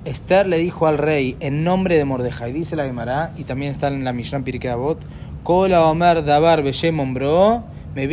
Esther 0.05 0.47
le 0.47 0.59
dijo 0.59 0.87
al 0.87 0.99
rey 0.99 1.37
en 1.41 1.63
nombre 1.63 1.97
de 1.97 2.05
Mordejai, 2.05 2.53
dice 2.53 2.77
la 2.77 2.85
Gemara, 2.85 3.33
y 3.37 3.45
también 3.45 3.73
está 3.73 3.89
en 3.89 4.05
la 4.05 4.13
Mishnah 4.13 4.41
Pirkei 4.41 4.71
Avot, 4.71 4.99
Kola 5.43 5.87
Omer 5.87 6.25
Dabar 6.25 6.63
Ombro, 6.99 7.65
me 7.95 8.07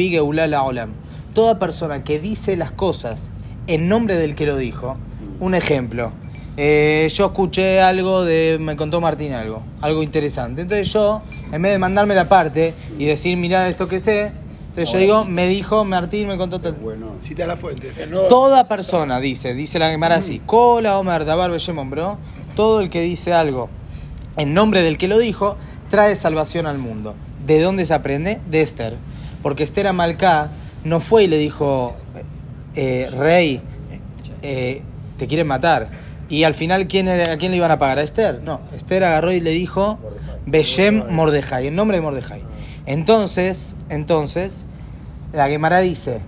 la. 0.48 0.88
Toda 1.34 1.60
persona 1.60 2.04
que 2.04 2.20
dice 2.20 2.58
las 2.58 2.72
cosas 2.72 3.30
en 3.68 3.88
nombre 3.88 4.16
del 4.16 4.36
que 4.36 4.46
lo 4.46 4.58
dijo, 4.58 4.98
un 5.40 5.56
ejemplo, 5.56 6.12
eh, 6.60 7.08
yo 7.14 7.28
escuché 7.28 7.82
algo 7.82 8.26
de, 8.26 8.58
me 8.60 8.76
contó 8.76 9.00
Martín 9.00 9.34
algo, 9.34 9.62
algo 9.80 10.02
interesante. 10.02 10.64
Entonces 10.64 10.92
yo, 10.92 11.22
en 11.52 11.62
vez 11.62 11.72
de 11.72 11.78
mandarme 11.78 12.16
la 12.16 12.28
parte 12.28 12.74
y 12.98 13.06
decir, 13.06 13.38
mirá 13.38 13.70
esto 13.70 13.88
que 13.88 14.00
sé, 14.00 14.32
entonces 14.82 14.94
yo 14.94 15.00
digo, 15.00 15.26
me 15.26 15.48
dijo 15.48 15.84
Martín, 15.86 16.28
me 16.28 16.38
contó 16.38 16.62
tal. 16.62 16.74
Bueno, 16.74 17.16
Cita 17.22 17.46
la 17.48 17.56
fuente. 17.58 17.92
Toda 18.30 18.64
persona, 18.66 19.20
dice, 19.20 19.54
dice 19.54 19.80
la 19.80 19.90
Gemara 19.90 20.16
así, 20.16 20.40
Cola 20.46 21.00
Omer 21.00 21.26
Dabar 21.26 21.52
bro, 21.90 22.18
todo 22.56 22.80
el 22.80 22.90
que 22.90 23.02
dice 23.02 23.34
algo 23.34 23.70
en 24.38 24.54
nombre 24.54 24.84
del 24.84 24.98
que 24.98 25.08
lo 25.08 25.18
dijo, 25.18 25.58
trae 25.90 26.16
salvación 26.16 26.68
al 26.68 26.78
mundo. 26.78 27.16
¿De 27.46 27.60
dónde 27.62 27.86
se 27.86 27.94
aprende? 27.94 28.40
De 28.50 28.62
Esther. 28.62 28.96
Porque 29.42 29.64
Esther 29.64 29.88
Amalcá 29.88 30.50
no 30.84 31.00
fue 31.00 31.24
y 31.24 31.28
le 31.28 31.38
dijo, 31.38 31.96
eh, 32.76 33.10
rey, 33.18 33.62
eh, 34.44 34.82
te 35.18 35.28
quieren 35.28 35.48
matar. 35.48 35.90
Y 36.30 36.44
al 36.44 36.54
final, 36.54 36.88
¿quién 36.88 37.08
era- 37.08 37.34
¿a 37.34 37.38
quién 37.38 37.52
le 37.52 37.58
iban 37.58 37.72
a 37.72 37.80
pagar? 37.80 38.00
¿A 38.00 38.04
Esther? 38.04 38.42
No, 38.44 38.62
Esther 38.76 39.04
agarró 39.06 39.32
y 39.32 39.40
le 39.40 39.52
dijo, 39.52 39.98
Beshem 40.46 41.04
Mordejai, 41.10 41.68
en 41.68 41.76
nombre 41.76 41.98
de 41.98 42.02
Mordejai. 42.02 42.44
Entonces, 42.88 43.76
entonces, 43.90 44.66
la 45.34 45.50
Gemara 45.50 45.82
dice, 45.82 46.22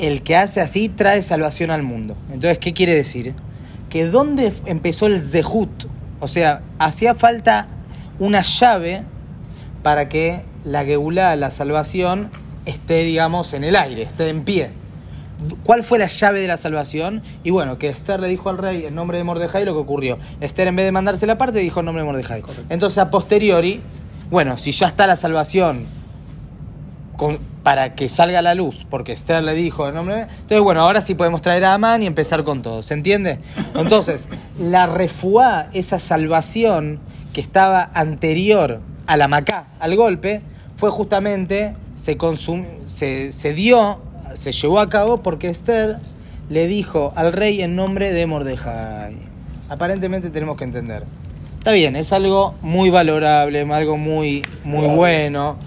el 0.00 0.22
que 0.22 0.36
hace 0.36 0.60
así 0.60 0.88
trae 0.88 1.22
salvación 1.22 1.70
al 1.70 1.84
mundo. 1.84 2.16
Entonces, 2.32 2.58
¿qué 2.58 2.74
quiere 2.74 2.94
decir? 2.94 3.34
Que 3.88 4.06
dónde 4.06 4.52
empezó 4.66 5.06
el 5.06 5.20
zehut, 5.20 5.86
o 6.18 6.26
sea, 6.26 6.62
hacía 6.80 7.14
falta 7.14 7.68
una 8.18 8.42
llave 8.42 9.04
para 9.84 10.08
que 10.08 10.42
la 10.64 10.84
Geulá, 10.84 11.36
la 11.36 11.52
salvación, 11.52 12.30
esté, 12.66 13.04
digamos, 13.04 13.52
en 13.52 13.62
el 13.62 13.76
aire, 13.76 14.02
esté 14.02 14.28
en 14.30 14.42
pie. 14.42 14.70
¿Cuál 15.62 15.84
fue 15.84 16.00
la 16.00 16.08
llave 16.08 16.40
de 16.40 16.48
la 16.48 16.56
salvación? 16.56 17.22
Y 17.44 17.50
bueno, 17.50 17.78
que 17.78 17.88
Esther 17.88 18.18
le 18.18 18.28
dijo 18.28 18.50
al 18.50 18.58
rey 18.58 18.84
en 18.84 18.96
nombre 18.96 19.16
de 19.16 19.24
Mordejai 19.24 19.64
lo 19.64 19.74
que 19.74 19.78
ocurrió. 19.78 20.18
Esther 20.40 20.66
en 20.66 20.76
vez 20.76 20.84
de 20.84 20.92
mandarse 20.92 21.26
la 21.26 21.38
parte 21.38 21.60
dijo 21.60 21.80
en 21.80 21.86
nombre 21.86 22.02
de 22.02 22.10
Mordejai. 22.10 22.42
Entonces 22.68 22.98
a 22.98 23.10
posteriori, 23.10 23.80
bueno, 24.30 24.58
si 24.58 24.72
ya 24.72 24.88
está 24.88 25.06
la 25.06 25.16
salvación 25.16 25.86
con- 27.20 27.38
para 27.62 27.94
que 27.94 28.08
salga 28.08 28.38
a 28.38 28.42
la 28.42 28.54
luz, 28.54 28.86
porque 28.88 29.12
Esther 29.12 29.42
le 29.42 29.52
dijo 29.54 29.86
en 29.86 29.94
nombre 29.94 30.14
de... 30.16 30.22
Entonces 30.22 30.60
bueno, 30.60 30.80
ahora 30.80 31.02
sí 31.02 31.14
podemos 31.14 31.42
traer 31.42 31.66
a 31.66 31.74
Amán 31.74 32.02
y 32.02 32.06
empezar 32.06 32.42
con 32.44 32.62
todo, 32.62 32.82
¿se 32.82 32.94
entiende? 32.94 33.38
Entonces, 33.74 34.26
la 34.58 34.86
refuá, 34.86 35.66
esa 35.74 35.98
salvación 35.98 36.98
que 37.34 37.42
estaba 37.42 37.90
anterior 37.92 38.80
a 39.06 39.18
la 39.18 39.28
Macá, 39.28 39.66
al 39.78 39.94
golpe, 39.96 40.40
fue 40.78 40.90
justamente, 40.90 41.74
se, 41.94 42.16
consum- 42.16 42.66
se, 42.86 43.30
se 43.32 43.52
dio, 43.52 43.98
se 44.32 44.52
llevó 44.52 44.80
a 44.80 44.88
cabo 44.88 45.18
porque 45.18 45.50
Esther 45.50 45.98
le 46.48 46.66
dijo 46.66 47.12
al 47.14 47.34
rey 47.34 47.60
en 47.60 47.76
nombre 47.76 48.14
de 48.14 48.26
Mordejai. 48.26 49.18
Aparentemente 49.68 50.30
tenemos 50.30 50.56
que 50.56 50.64
entender. 50.64 51.04
Está 51.58 51.72
bien, 51.72 51.94
es 51.94 52.10
algo 52.14 52.54
muy 52.62 52.88
valorable, 52.88 53.60
algo 53.70 53.98
muy, 53.98 54.42
muy 54.64 54.86
bueno. 54.86 55.58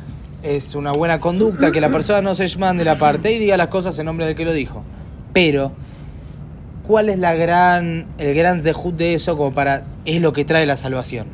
Es 0.43 0.75
una 0.75 0.91
buena 0.91 1.19
conducta 1.21 1.71
que 1.71 1.79
la 1.79 1.89
persona 1.89 2.21
no 2.21 2.35
se 2.35 2.57
mande 2.57 2.83
la 2.83 2.97
parte 2.97 3.31
y 3.31 3.39
diga 3.39 3.55
las 3.55 3.69
cosas 3.69 3.97
en 3.97 4.05
nombre 4.05 4.25
del 4.25 4.35
que 4.35 4.43
lo 4.43 4.51
dijo. 4.51 4.83
Pero 5.31 5.71
¿cuál 6.85 7.09
es 7.09 7.17
la 7.17 7.33
gran, 7.33 8.07
el 8.17 8.35
gran 8.35 8.61
zehut 8.61 8.95
de 8.95 9.13
eso 9.13 9.37
como 9.37 9.53
para, 9.53 9.85
es 10.05 10.21
lo 10.21 10.33
que 10.33 10.43
trae 10.43 10.65
la 10.65 10.75
salvación? 10.75 11.27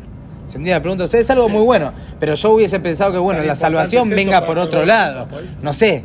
¿Se 0.46 0.58
entiende 0.58 0.72
la 0.78 0.82
pregunta? 0.82 1.04
O 1.04 1.08
sea, 1.08 1.20
es 1.20 1.30
algo 1.30 1.50
muy 1.50 1.62
bueno, 1.62 1.92
pero 2.20 2.34
yo 2.36 2.52
hubiese 2.52 2.80
pensado 2.80 3.12
que, 3.12 3.18
bueno, 3.20 3.44
la 3.44 3.56
salvación 3.56 4.10
es 4.10 4.16
venga 4.16 4.46
por 4.46 4.58
otro 4.58 4.86
lado. 4.86 5.28
No 5.62 5.74
sé, 5.74 6.04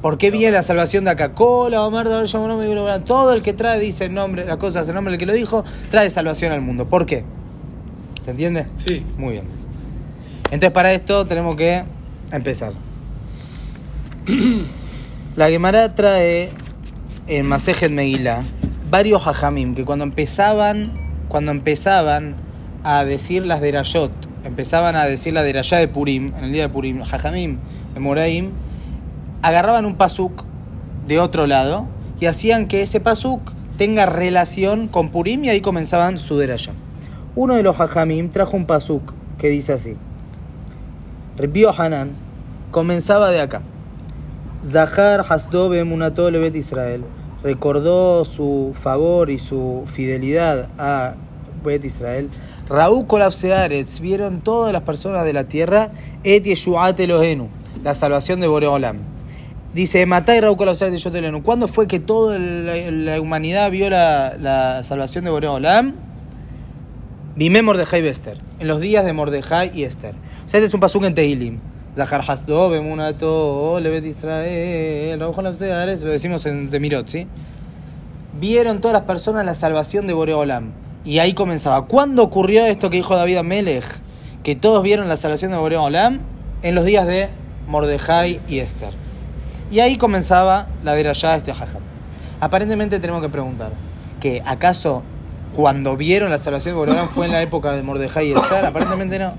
¿por 0.00 0.18
qué 0.18 0.30
viene 0.32 0.52
la 0.52 0.62
salvación 0.62 1.04
de 1.04 1.10
acá? 1.10 1.32
Cola, 1.32 1.84
Omar, 1.84 2.08
todo 3.04 3.32
el 3.32 3.42
que 3.42 3.52
trae 3.52 3.78
dice 3.78 4.06
el 4.06 4.14
nombre, 4.14 4.44
las 4.44 4.56
cosas, 4.56 4.88
el 4.88 4.94
nombre 4.94 5.12
del 5.12 5.18
que 5.18 5.26
lo 5.26 5.32
dijo, 5.32 5.64
trae 5.90 6.10
salvación 6.10 6.50
al 6.50 6.60
mundo. 6.60 6.86
¿Por 6.86 7.06
qué? 7.06 7.24
¿Se 8.20 8.32
entiende? 8.32 8.66
Sí. 8.76 9.04
Muy 9.16 9.34
bien. 9.34 9.44
Entonces 10.46 10.70
para 10.70 10.92
esto 10.92 11.24
tenemos 11.26 11.56
que 11.56 11.84
empezar. 12.36 12.72
La 15.36 15.48
Gemara 15.48 15.88
trae 15.88 16.50
en 17.26 17.46
Masejet 17.46 17.90
Megillah 17.90 18.42
varios 18.90 19.26
hajamim 19.26 19.74
que 19.74 19.84
cuando 19.84 20.04
empezaban, 20.04 20.92
cuando 21.28 21.50
empezaban 21.50 22.36
a 22.84 23.04
decir 23.04 23.44
las 23.44 23.60
derayot, 23.60 24.12
empezaban 24.44 24.94
a 24.94 25.04
decir 25.04 25.34
la 25.34 25.42
derayá 25.42 25.78
de 25.78 25.88
Purim, 25.88 26.32
en 26.38 26.44
el 26.44 26.52
día 26.52 26.62
de 26.62 26.68
Purim, 26.68 27.02
hajamim, 27.02 27.58
de 27.92 28.00
Moraim, 28.00 28.50
agarraban 29.42 29.84
un 29.86 29.96
pasuk 29.96 30.44
de 31.08 31.18
otro 31.18 31.46
lado 31.46 31.88
y 32.20 32.26
hacían 32.26 32.68
que 32.68 32.82
ese 32.82 33.00
pasuk 33.00 33.40
tenga 33.76 34.06
relación 34.06 34.86
con 34.86 35.08
Purim 35.08 35.44
y 35.44 35.48
ahí 35.48 35.60
comenzaban 35.60 36.18
su 36.18 36.38
derayá. 36.38 36.72
Uno 37.34 37.56
de 37.56 37.64
los 37.64 37.80
hajamim 37.80 38.30
trajo 38.30 38.56
un 38.56 38.66
pasuk 38.66 39.12
que 39.38 39.48
dice 39.48 39.72
así. 39.72 39.96
Rabbi 41.36 41.64
Hanan 41.76 42.12
comenzaba 42.74 43.30
de 43.30 43.40
acá. 43.40 43.62
Zahar 44.68 45.24
Hasdo 45.28 45.68
Bemunato 45.68 46.28
Levet 46.28 46.56
Israel 46.56 47.04
recordó 47.44 48.24
su 48.24 48.74
favor 48.74 49.30
y 49.30 49.38
su 49.38 49.84
fidelidad 49.86 50.70
a 50.76 51.14
Bet 51.62 51.84
Israel. 51.84 52.30
Raúl 52.68 53.06
Kolafsearetz 53.06 54.00
vieron 54.00 54.40
todas 54.40 54.72
las 54.72 54.82
personas 54.82 55.24
de 55.24 55.32
la 55.32 55.44
tierra 55.44 55.92
Et 56.24 56.42
Yeshuat 56.42 56.98
Elohenu, 56.98 57.48
la 57.84 57.94
salvación 57.94 58.40
de 58.40 58.48
Boreolam. 58.48 58.98
Dice, 59.72 60.04
Matai 60.04 60.40
Raúl 60.40 60.56
Kolafsearetz 60.56 60.96
Yeshuat 60.96 61.14
Elohenu. 61.14 61.44
¿Cuándo 61.44 61.68
fue 61.68 61.86
que 61.86 62.00
toda 62.00 62.40
la, 62.40 63.20
humanidad 63.20 63.70
vio 63.70 63.88
la, 63.88 64.34
la 64.36 64.82
salvación 64.82 65.24
de 65.24 65.30
Boreolam? 65.30 65.94
Vime 67.36 67.62
Mordejai 67.62 68.04
y 68.04 68.08
Esther. 68.08 68.38
En 68.58 68.66
los 68.66 68.80
días 68.80 69.04
de 69.04 69.12
Mordejai 69.12 69.70
y 69.78 69.84
Esther. 69.84 70.16
O 70.44 70.48
sea, 70.48 70.58
este 70.58 70.66
es 70.66 70.74
un 70.74 70.80
pasuk 70.80 71.04
en 71.04 71.14
Tehilim. 71.14 71.60
Zahar 71.96 72.24
Hasdo, 72.26 72.70
Bemunato, 72.70 73.78
Levet 73.80 74.04
Israel, 74.04 75.18
lo 75.18 75.32
decimos 76.10 76.44
en 76.46 76.68
Zemirot, 76.68 77.06
¿sí? 77.06 77.28
Vieron 78.40 78.80
todas 78.80 78.92
las 78.94 79.04
personas 79.04 79.46
la 79.46 79.54
salvación 79.54 80.06
de 80.06 80.12
Boreolam. 80.12 80.72
Y 81.04 81.20
ahí 81.20 81.34
comenzaba. 81.34 81.86
¿Cuándo 81.86 82.22
ocurrió 82.22 82.66
esto 82.66 82.90
que 82.90 82.96
dijo 82.96 83.14
David 83.14 83.36
Amelech? 83.36 83.84
Que 84.42 84.56
todos 84.56 84.82
vieron 84.82 85.08
la 85.08 85.16
salvación 85.16 85.52
de 85.52 85.58
Boreolam 85.58 86.20
en 86.62 86.74
los 86.74 86.84
días 86.84 87.06
de 87.06 87.28
Mordejai 87.68 88.40
y 88.48 88.58
Esther. 88.58 88.92
Y 89.70 89.80
ahí 89.80 89.96
comenzaba 89.96 90.66
la 90.82 90.94
derayá 90.94 91.32
de 91.32 91.38
este 91.38 91.52
hajam. 91.52 91.82
Aparentemente 92.40 92.98
tenemos 92.98 93.22
que 93.22 93.28
preguntar, 93.28 93.70
que 94.20 94.42
acaso 94.44 95.02
cuando 95.54 95.96
vieron 95.96 96.30
la 96.30 96.38
salvación 96.38 96.74
de 96.74 96.78
Boreolam 96.78 97.08
fue 97.10 97.26
en 97.26 97.32
la 97.32 97.42
época 97.42 97.72
de 97.72 97.82
Mordejai 97.82 98.28
y 98.28 98.32
Esther? 98.32 98.66
Aparentemente 98.66 99.18
no. 99.18 99.34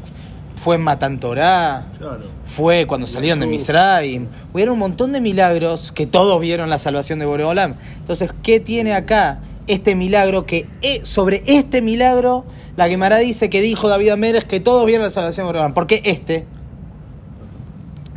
Fue 0.66 0.78
en 0.78 0.82
Matan 0.82 1.20
Torá, 1.20 1.86
Claro. 2.00 2.24
fue 2.44 2.88
cuando 2.88 3.06
salieron 3.06 3.40
de 3.40 3.46
Misraim. 3.46 4.26
Hubieron 4.52 4.74
un 4.74 4.80
montón 4.80 5.12
de 5.12 5.22
milagros 5.22 5.92
que 5.92 6.08
todos 6.08 6.42
vieron 6.42 6.72
la 6.72 6.80
salvación 6.80 7.20
de 7.20 7.28
Boreolam. 7.28 7.76
Entonces, 8.00 8.32
¿qué 8.42 8.60
tiene 8.60 8.96
acá 8.96 9.42
este 9.68 9.94
milagro? 9.94 10.48
Que 10.48 10.68
eh, 10.82 11.02
sobre 11.06 11.44
este 11.46 11.84
milagro, 11.84 12.46
la 12.78 12.88
Gemara 12.88 13.20
dice 13.20 13.48
que 13.48 13.62
dijo 13.62 13.90
David 13.90 14.10
Amérez 14.10 14.44
que 14.44 14.60
todos 14.60 14.88
vieron 14.88 15.04
la 15.04 15.12
salvación 15.12 15.44
de 15.44 15.50
Boreolam. 15.50 15.76
¿Por 15.76 15.86
qué 15.86 16.02
este? 16.04 16.48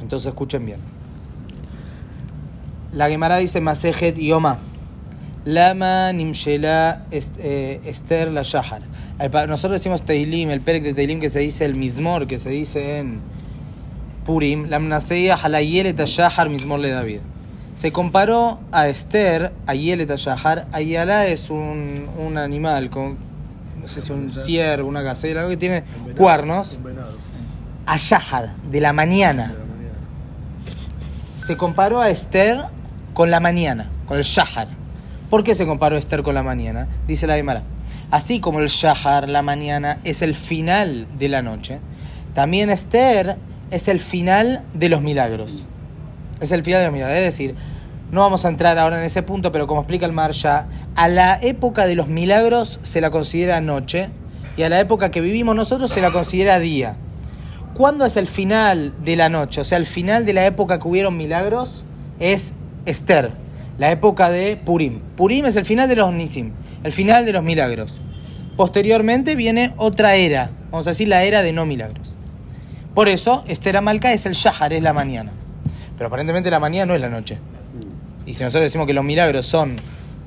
Entonces, 0.00 0.28
escuchen 0.28 0.64
bien. 0.64 0.80
La 2.94 3.10
Gemara 3.10 3.36
dice 3.36 3.60
Masejet 3.60 4.16
Yoma. 4.16 4.56
Lama 5.44 6.12
Nimshela 6.12 7.06
eh, 7.10 7.80
Esther 7.84 8.30
la 8.30 8.42
Shahar. 8.42 8.82
Nosotros 9.48 9.80
decimos 9.80 10.02
Teilim, 10.02 10.50
el 10.50 10.60
Perek 10.60 10.82
de 10.82 10.94
Teilim 10.94 11.20
que 11.20 11.30
se 11.30 11.40
dice 11.40 11.64
el 11.64 11.74
Mismor, 11.74 12.26
que 12.26 12.38
se 12.38 12.50
dice 12.50 12.98
en 12.98 13.20
Purim. 14.26 14.68
Lamnaseya 14.68 15.36
Halayelet 15.36 15.98
Shahar 16.04 16.50
Mismor 16.50 16.80
le 16.80 16.90
David. 16.90 17.20
Se 17.74 17.92
comparó 17.92 18.58
a 18.72 18.88
Esther, 18.88 19.52
a 19.66 19.74
Yelet 19.74 20.10
Shahar. 20.16 20.66
Ayala 20.72 21.26
es 21.26 21.48
un, 21.48 22.08
un 22.18 22.36
animal, 22.36 22.90
con, 22.90 23.16
no 23.80 23.86
sé 23.86 24.02
si 24.02 24.12
un 24.12 24.30
ciervo, 24.30 24.88
una 24.88 25.00
gacela, 25.02 25.40
algo 25.40 25.50
que 25.50 25.56
tiene 25.56 25.84
cuernos. 26.16 26.78
A 27.86 27.96
Shahar, 27.96 28.54
de 28.70 28.80
la 28.80 28.92
mañana 28.92 29.46
De 29.46 29.52
la 29.54 29.64
mañana. 29.64 29.94
se 31.46 31.56
comparó 31.56 32.00
a 32.02 32.10
Esther 32.10 32.64
con 33.14 33.30
la 33.30 33.40
mañana, 33.40 33.88
con 34.06 34.18
el 34.18 34.24
Shahar. 34.24 34.68
¿Por 35.30 35.44
qué 35.44 35.54
se 35.54 35.66
comparó 35.66 35.98
Esther 35.98 36.22
con 36.22 36.34
la 36.34 36.42
mañana? 36.42 36.88
Dice 37.06 37.26
la 37.26 37.36
Gemara. 37.36 37.62
Así 38.10 38.40
como 38.40 38.60
el 38.60 38.68
Shahar, 38.68 39.28
la 39.28 39.42
mañana, 39.42 39.98
es 40.04 40.22
el 40.22 40.34
final 40.34 41.06
de 41.18 41.28
la 41.28 41.42
noche, 41.42 41.80
también 42.34 42.70
Esther 42.70 43.36
es 43.70 43.88
el 43.88 44.00
final 44.00 44.62
de 44.72 44.88
los 44.88 45.02
milagros. 45.02 45.66
Es 46.40 46.50
el 46.52 46.64
final 46.64 46.80
de 46.80 46.86
los 46.86 46.94
milagros. 46.94 47.18
Es 47.18 47.24
decir, 47.24 47.54
no 48.10 48.22
vamos 48.22 48.46
a 48.46 48.48
entrar 48.48 48.78
ahora 48.78 48.98
en 48.98 49.04
ese 49.04 49.22
punto, 49.22 49.52
pero 49.52 49.66
como 49.66 49.80
explica 49.80 50.06
el 50.06 50.12
Marsha, 50.12 50.66
a 50.96 51.08
la 51.08 51.38
época 51.42 51.86
de 51.86 51.94
los 51.94 52.08
milagros 52.08 52.80
se 52.82 53.02
la 53.02 53.10
considera 53.10 53.60
noche 53.60 54.08
y 54.56 54.62
a 54.62 54.70
la 54.70 54.80
época 54.80 55.10
que 55.10 55.20
vivimos 55.20 55.54
nosotros 55.54 55.90
se 55.90 56.00
la 56.00 56.10
considera 56.10 56.58
día. 56.58 56.96
¿Cuándo 57.74 58.06
es 58.06 58.16
el 58.16 58.28
final 58.28 58.94
de 59.04 59.16
la 59.16 59.28
noche? 59.28 59.60
O 59.60 59.64
sea, 59.64 59.76
el 59.76 59.86
final 59.86 60.24
de 60.24 60.32
la 60.32 60.46
época 60.46 60.78
que 60.78 60.88
hubieron 60.88 61.18
milagros 61.18 61.84
es 62.18 62.54
Esther, 62.86 63.32
la 63.78 63.90
época 63.90 64.28
de 64.30 64.56
Purim. 64.56 65.00
Purim 65.16 65.46
es 65.46 65.56
el 65.56 65.64
final 65.64 65.88
de 65.88 65.96
los 65.96 66.12
Nisim, 66.12 66.52
el 66.82 66.92
final 66.92 67.24
de 67.24 67.32
los 67.32 67.42
milagros. 67.42 68.00
Posteriormente 68.56 69.36
viene 69.36 69.72
otra 69.76 70.16
era, 70.16 70.50
vamos 70.70 70.86
a 70.88 70.90
decir 70.90 71.08
la 71.08 71.22
era 71.22 71.42
de 71.42 71.52
no 71.52 71.64
milagros. 71.64 72.14
Por 72.94 73.08
eso, 73.08 73.44
Esther 73.46 73.76
Amalca 73.76 74.12
es 74.12 74.26
el 74.26 74.32
Shahar, 74.32 74.72
es 74.72 74.82
la 74.82 74.92
mañana. 74.92 75.30
Pero 75.96 76.08
aparentemente 76.08 76.50
la 76.50 76.58
mañana 76.58 76.86
no 76.86 76.94
es 76.94 77.00
la 77.00 77.08
noche. 77.08 77.38
Y 78.26 78.34
si 78.34 78.42
nosotros 78.42 78.64
decimos 78.64 78.88
que 78.88 78.92
los 78.92 79.04
milagros 79.04 79.46
son 79.46 79.76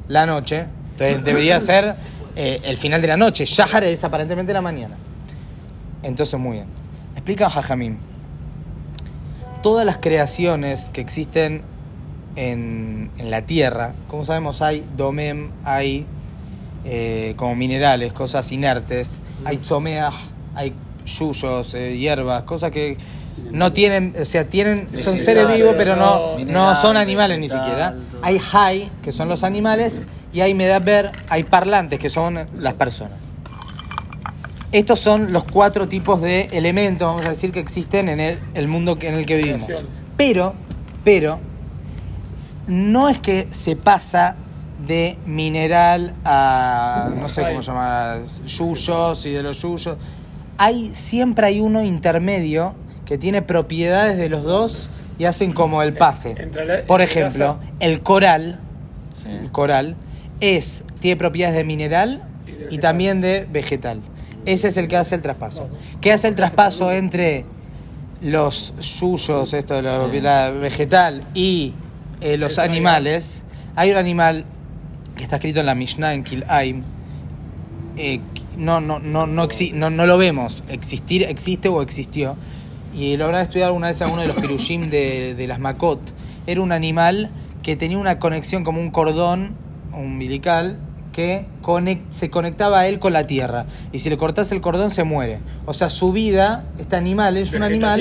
la 0.07 0.25
noche, 0.25 0.65
entonces 0.91 1.23
debería 1.23 1.59
ser 1.59 1.95
eh, 2.37 2.61
el 2.63 2.77
final 2.77 3.01
de 3.01 3.09
la 3.09 3.17
noche. 3.17 3.45
Shahar 3.45 3.83
es 3.83 4.03
aparentemente 4.05 4.53
la 4.53 4.61
mañana. 4.61 4.95
Entonces, 6.03 6.39
muy 6.39 6.53
bien. 6.53 6.67
Explica 7.15 7.49
Jajamim. 7.49 7.97
Todas 9.61 9.85
las 9.85 9.97
creaciones 9.97 10.89
que 10.89 11.01
existen 11.01 11.63
en, 12.35 13.11
en 13.17 13.31
la 13.31 13.43
tierra, 13.43 13.93
como 14.07 14.25
sabemos, 14.25 14.61
hay 14.61 14.85
domem, 14.95 15.51
hay 15.63 16.05
eh, 16.83 17.33
como 17.35 17.55
minerales, 17.55 18.11
cosas 18.13 18.51
inertes, 18.51 19.21
hay 19.45 19.57
tzomeach, 19.57 20.15
hay 20.55 20.73
yuyos, 21.05 21.73
eh, 21.75 21.97
hierbas, 21.97 22.43
cosas 22.43 22.71
que 22.71 22.97
no 23.51 23.71
tienen, 23.71 24.15
o 24.19 24.25
sea, 24.25 24.45
tienen, 24.45 24.87
son 24.95 25.17
seres 25.17 25.47
vivos, 25.47 25.75
pero 25.77 25.95
no, 25.95 26.39
no 26.39 26.73
son 26.75 26.97
animales 26.97 27.37
ni 27.39 27.49
siquiera. 27.49 27.95
Hay 28.21 28.39
hay, 28.53 28.91
que 29.01 29.11
son 29.11 29.29
los 29.29 29.43
animales, 29.43 30.01
y 30.33 30.41
hay 30.41 30.53
medaber, 30.53 31.11
hay 31.29 31.43
parlantes, 31.43 31.99
que 31.99 32.09
son 32.09 32.47
las 32.57 32.73
personas. 32.73 33.31
Estos 34.71 34.99
son 34.99 35.33
los 35.33 35.43
cuatro 35.43 35.87
tipos 35.87 36.21
de 36.21 36.49
elementos, 36.53 37.05
vamos 37.07 37.25
a 37.25 37.29
decir, 37.29 37.51
que 37.51 37.59
existen 37.59 38.09
en 38.09 38.19
el, 38.19 38.39
el 38.53 38.67
mundo 38.67 38.97
en 39.01 39.15
el 39.15 39.25
que 39.25 39.37
vivimos. 39.37 39.67
Pero, 40.15 40.53
pero, 41.03 41.39
no 42.67 43.09
es 43.09 43.19
que 43.19 43.47
se 43.51 43.75
pasa 43.75 44.35
de 44.85 45.17
mineral 45.25 46.13
a, 46.25 47.09
no 47.15 47.29
sé 47.29 47.43
cómo 47.43 47.61
llamar, 47.61 48.19
yuyos 48.45 49.25
y 49.25 49.31
de 49.31 49.43
los 49.43 49.61
yuyos. 49.61 49.97
Hay, 50.57 50.93
siempre 50.93 51.47
hay 51.47 51.61
uno 51.61 51.83
intermedio 51.83 52.75
que 53.05 53.17
tiene 53.17 53.41
propiedades 53.41 54.17
de 54.17 54.29
los 54.29 54.43
dos 54.43 54.89
y 55.19 55.25
hacen 55.25 55.53
como 55.53 55.83
el 55.83 55.93
pase. 55.93 56.35
Por 56.87 57.01
ejemplo, 57.01 57.59
el 57.79 58.01
coral, 58.01 58.59
el 59.25 59.51
coral, 59.51 59.95
es, 60.39 60.83
tiene 60.99 61.17
propiedades 61.17 61.55
de 61.55 61.63
mineral 61.63 62.23
Y 62.69 62.79
también 62.79 63.21
de 63.21 63.47
vegetal. 63.51 64.01
Ese 64.45 64.69
es 64.69 64.77
el 64.77 64.87
que 64.87 64.97
hace 64.97 65.15
el 65.15 65.21
traspaso. 65.21 65.69
¿Qué 65.99 66.11
hace 66.11 66.27
el 66.27 66.35
traspaso 66.35 66.91
entre 66.91 67.45
los 68.21 68.73
yuyos, 68.99 69.53
esto 69.53 69.75
de 69.75 69.81
la, 69.81 70.07
la 70.07 70.51
vegetal, 70.51 71.23
y 71.33 71.73
eh, 72.21 72.37
los 72.37 72.57
animales? 72.59 73.43
Hay 73.75 73.91
un 73.91 73.97
animal 73.97 74.45
que 75.15 75.23
está 75.23 75.35
escrito 75.37 75.59
en 75.59 75.65
la 75.65 75.75
Mishnah 75.75 76.13
en 76.13 76.23
Kil'aim. 76.23 76.83
eh, 77.97 78.19
no, 78.57 78.81
no, 78.81 78.99
no, 78.99 79.27
no, 79.27 79.47
no, 79.73 79.89
no 79.89 80.05
lo 80.05 80.17
vemos. 80.17 80.63
Existir, 80.69 81.23
existe 81.23 81.67
o 81.69 81.81
existió. 81.81 82.35
Y 82.93 83.15
lo 83.17 83.25
habrán 83.25 83.41
estudiado 83.43 83.69
alguna 83.69 83.87
vez 83.87 84.01
en 84.01 84.05
alguno 84.05 84.21
de 84.21 84.27
los 84.27 84.37
pirushim 84.37 84.89
de, 84.89 85.33
de 85.35 85.47
las 85.47 85.59
Makot. 85.59 85.99
Era 86.47 86.61
un 86.61 86.71
animal 86.71 87.29
que 87.63 87.75
tenía 87.75 87.97
una 87.97 88.19
conexión 88.19 88.63
como 88.63 88.81
un 88.81 88.91
cordón 88.91 89.53
umbilical 89.93 90.77
que 91.13 91.45
conec- 91.61 92.01
se 92.09 92.29
conectaba 92.29 92.79
a 92.81 92.87
él 92.87 92.99
con 92.99 93.13
la 93.13 93.27
tierra. 93.27 93.65
Y 93.91 93.99
si 93.99 94.09
le 94.09 94.17
cortas 94.17 94.51
el 94.51 94.61
cordón 94.61 94.91
se 94.91 95.03
muere. 95.03 95.39
O 95.65 95.73
sea, 95.73 95.89
su 95.89 96.11
vida, 96.11 96.65
este 96.79 96.95
animal 96.95 97.37
es 97.37 97.53
un 97.53 97.63
animal, 97.63 97.99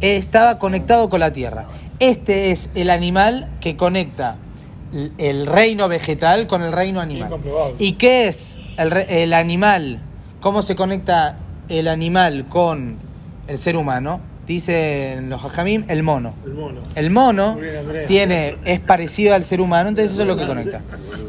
estaba 0.00 0.58
conectado 0.58 1.08
con 1.08 1.20
la 1.20 1.32
tierra. 1.32 1.66
Este 2.02 2.50
es 2.50 2.68
el 2.74 2.90
animal 2.90 3.48
que 3.60 3.76
conecta 3.76 4.34
el 5.18 5.46
reino 5.46 5.86
vegetal 5.86 6.48
con 6.48 6.62
el 6.62 6.72
reino 6.72 7.00
animal. 7.00 7.36
¿Y 7.78 7.92
qué 7.92 8.26
es 8.26 8.58
el, 8.76 8.92
el 8.92 9.32
animal? 9.32 10.02
¿Cómo 10.40 10.62
se 10.62 10.74
conecta 10.74 11.36
el 11.68 11.86
animal 11.86 12.46
con 12.48 12.96
el 13.46 13.56
ser 13.56 13.76
humano? 13.76 14.20
Dicen 14.48 15.30
los 15.30 15.44
hajamim, 15.44 15.84
el 15.86 16.02
mono. 16.02 16.34
El 16.44 16.54
mono. 16.54 16.80
El 16.96 17.10
mono 17.10 17.58
tiene, 18.08 18.56
es 18.64 18.80
parecido 18.80 19.36
al 19.36 19.44
ser 19.44 19.60
humano, 19.60 19.90
entonces 19.90 20.10
eso 20.10 20.22
es 20.22 20.26
lo 20.26 20.36
que 20.36 20.48
conecta. 20.48 20.80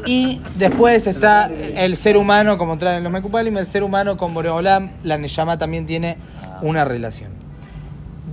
Y 0.06 0.40
después 0.56 1.06
está 1.06 1.52
el 1.76 1.94
ser 1.94 2.16
humano, 2.16 2.58
como 2.58 2.78
traen 2.78 3.04
los 3.04 3.12
Mekupalim, 3.12 3.58
el 3.58 3.66
ser 3.66 3.84
humano 3.84 4.16
con 4.16 4.34
Boreolam, 4.34 4.90
la 5.04 5.18
Neyama 5.18 5.56
también 5.56 5.86
tiene 5.86 6.16
una 6.62 6.84
relación. 6.84 7.43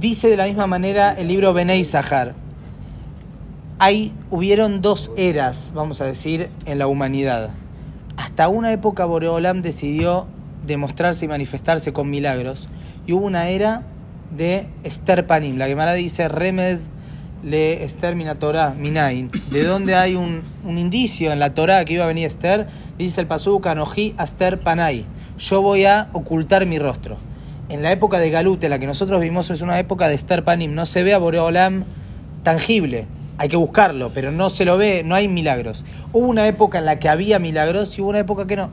Dice 0.02 0.32
de 0.32 0.36
la 0.36 0.48
misma 0.48 0.66
manera 0.66 1.14
el 1.14 1.28
libro 1.28 1.54
Benei 1.54 1.84
Sahar. 1.84 2.34
Hay, 3.78 4.14
hubieron 4.32 4.82
dos 4.82 5.12
eras, 5.16 5.74
vamos 5.76 6.02
a 6.02 6.06
decir, 6.06 6.50
en 6.66 6.80
la 6.80 6.88
humanidad. 6.88 7.52
Hasta 8.18 8.48
una 8.48 8.74
época 8.74 9.06
Boreolam 9.06 9.62
decidió 9.62 10.26
demostrarse 10.66 11.26
y 11.26 11.28
manifestarse 11.28 11.94
con 11.94 12.10
milagros. 12.10 12.68
Y 13.06 13.14
hubo 13.14 13.28
una 13.28 13.50
era 13.50 13.84
de 14.36 14.66
Esther 14.84 15.28
Panim. 15.28 15.60
La 15.60 15.68
Gemara 15.68 15.94
dice 15.94 16.28
Remes 16.28 16.90
le 17.44 17.84
Esther 17.84 18.16
mina 18.16 18.34
Torah, 18.34 18.72
Minain. 18.72 19.28
De 19.52 19.64
donde 19.64 19.94
hay 19.94 20.16
un, 20.16 20.42
un 20.64 20.80
indicio 20.80 21.32
en 21.32 21.38
la 21.38 21.54
Torah 21.54 21.86
que 21.86 21.94
iba 21.94 22.06
a 22.06 22.08
venir 22.08 22.26
Esther, 22.26 22.68
dice 22.98 23.22
el 23.22 23.28
Pasuk 23.28 23.68
Anoji 23.68 24.16
Aster 24.18 24.62
Panay. 24.62 25.06
Yo 25.38 25.62
voy 25.62 25.86
a 25.86 26.10
ocultar 26.14 26.66
mi 26.66 26.80
rostro. 26.80 27.20
En 27.72 27.84
la 27.84 27.94
época 27.94 28.20
de 28.20 28.30
Galut, 28.30 28.62
en 28.66 28.70
la 28.70 28.80
que 28.80 28.86
nosotros 28.86 29.22
vivimos, 29.22 29.50
es 29.50 29.62
una 29.62 29.80
época 29.80 30.10
de 30.10 30.14
Esther 30.14 30.44
Panim. 30.44 30.76
No 30.76 30.86
se 30.86 31.04
ve 31.04 31.14
a 31.14 31.18
Boreolam 31.18 31.86
tangible. 32.44 33.08
Hay 33.38 33.48
que 33.48 33.56
buscarlo, 33.56 34.12
pero 34.14 34.30
no 34.30 34.50
se 34.50 34.66
lo 34.66 34.76
ve, 34.78 35.04
no 35.06 35.16
hay 35.16 35.30
milagros. 35.30 35.86
Hubo 36.12 36.28
una 36.28 36.48
época 36.48 36.80
en 36.80 36.86
la 36.86 37.00
que 37.00 37.08
había 37.08 37.40
milagros 37.40 37.98
y 37.98 38.02
hubo 38.02 38.10
una 38.10 38.20
época 38.20 38.46
que 38.46 38.58
no. 38.58 38.72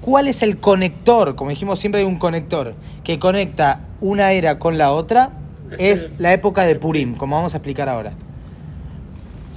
¿Cuál 0.00 0.28
es 0.28 0.42
el 0.42 0.58
conector? 0.58 1.34
Como 1.34 1.50
dijimos, 1.50 1.80
siempre 1.80 2.02
hay 2.02 2.06
un 2.06 2.16
conector 2.16 2.76
que 3.02 3.18
conecta 3.18 3.80
una 4.00 4.30
era 4.30 4.60
con 4.60 4.78
la 4.78 4.92
otra. 4.92 5.30
Es 5.78 6.10
la 6.18 6.32
época 6.32 6.62
de 6.62 6.76
Purim, 6.76 7.16
como 7.16 7.34
vamos 7.34 7.54
a 7.54 7.56
explicar 7.56 7.88
ahora. 7.88 8.12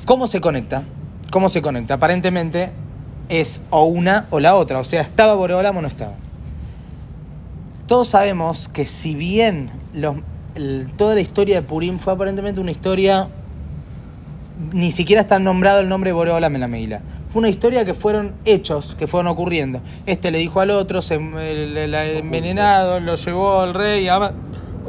¿Cómo 0.05 0.25
se 0.25 0.41
conecta? 0.41 0.81
¿Cómo 1.29 1.49
se 1.49 1.61
conecta? 1.61 1.93
Aparentemente 1.93 2.71
es 3.29 3.61
o 3.69 3.83
una 3.83 4.25
o 4.31 4.39
la 4.39 4.55
otra. 4.55 4.79
O 4.79 4.83
sea, 4.83 5.01
¿estaba 5.03 5.35
Boreolam 5.35 5.77
o 5.77 5.81
no 5.83 5.87
estaba? 5.87 6.24
Todos 7.87 8.07
sabemos 8.07 8.69
que 8.69 8.85
si 8.85 9.13
bien 9.15 9.69
los- 9.93 10.15
el- 10.55 10.87
toda 10.97 11.15
la 11.15 11.21
historia 11.21 11.55
de 11.57 11.61
Purim 11.61 11.99
fue 11.99 12.13
aparentemente 12.13 12.59
una 12.59 12.71
historia 12.71 13.27
ni 14.71 14.91
siquiera 14.91 15.21
está 15.21 15.37
nombrado 15.37 15.81
el 15.81 15.89
nombre 15.89 16.09
de 16.09 16.13
Boreolam 16.13 16.55
en 16.55 16.61
la 16.61 16.67
Meila. 16.67 17.01
Fue 17.31 17.39
una 17.41 17.49
historia 17.49 17.83
que 17.83 17.93
fueron 17.93 18.31
hechos, 18.45 18.95
que 18.97 19.05
fueron 19.07 19.27
ocurriendo. 19.27 19.81
Este 20.05 20.31
le 20.31 20.37
dijo 20.37 20.61
al 20.61 20.71
otro, 20.71 21.01
se 21.01 21.15
el, 21.15 21.77
envenenado, 21.93 22.99
lo 23.01 23.15
llevó 23.15 23.59
al 23.59 23.73
rey. 23.73 24.07
ama- 24.07 24.31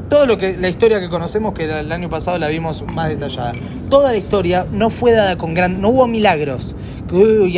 Todo 0.08 0.26
lo 0.26 0.36
que 0.36 0.56
la 0.56 0.68
historia 0.68 1.00
que 1.00 1.08
conocemos, 1.08 1.52
que 1.54 1.64
el 1.64 1.90
año 1.90 2.08
pasado 2.08 2.38
la 2.38 2.48
vimos 2.48 2.84
más 2.86 3.08
detallada. 3.08 3.52
Toda 3.90 4.12
la 4.12 4.18
historia 4.18 4.66
no 4.70 4.90
fue 4.90 5.12
dada 5.12 5.36
con 5.36 5.54
gran. 5.54 5.80
No 5.80 5.88
hubo 5.88 6.06
milagros. 6.06 6.76
Que, 7.08 7.50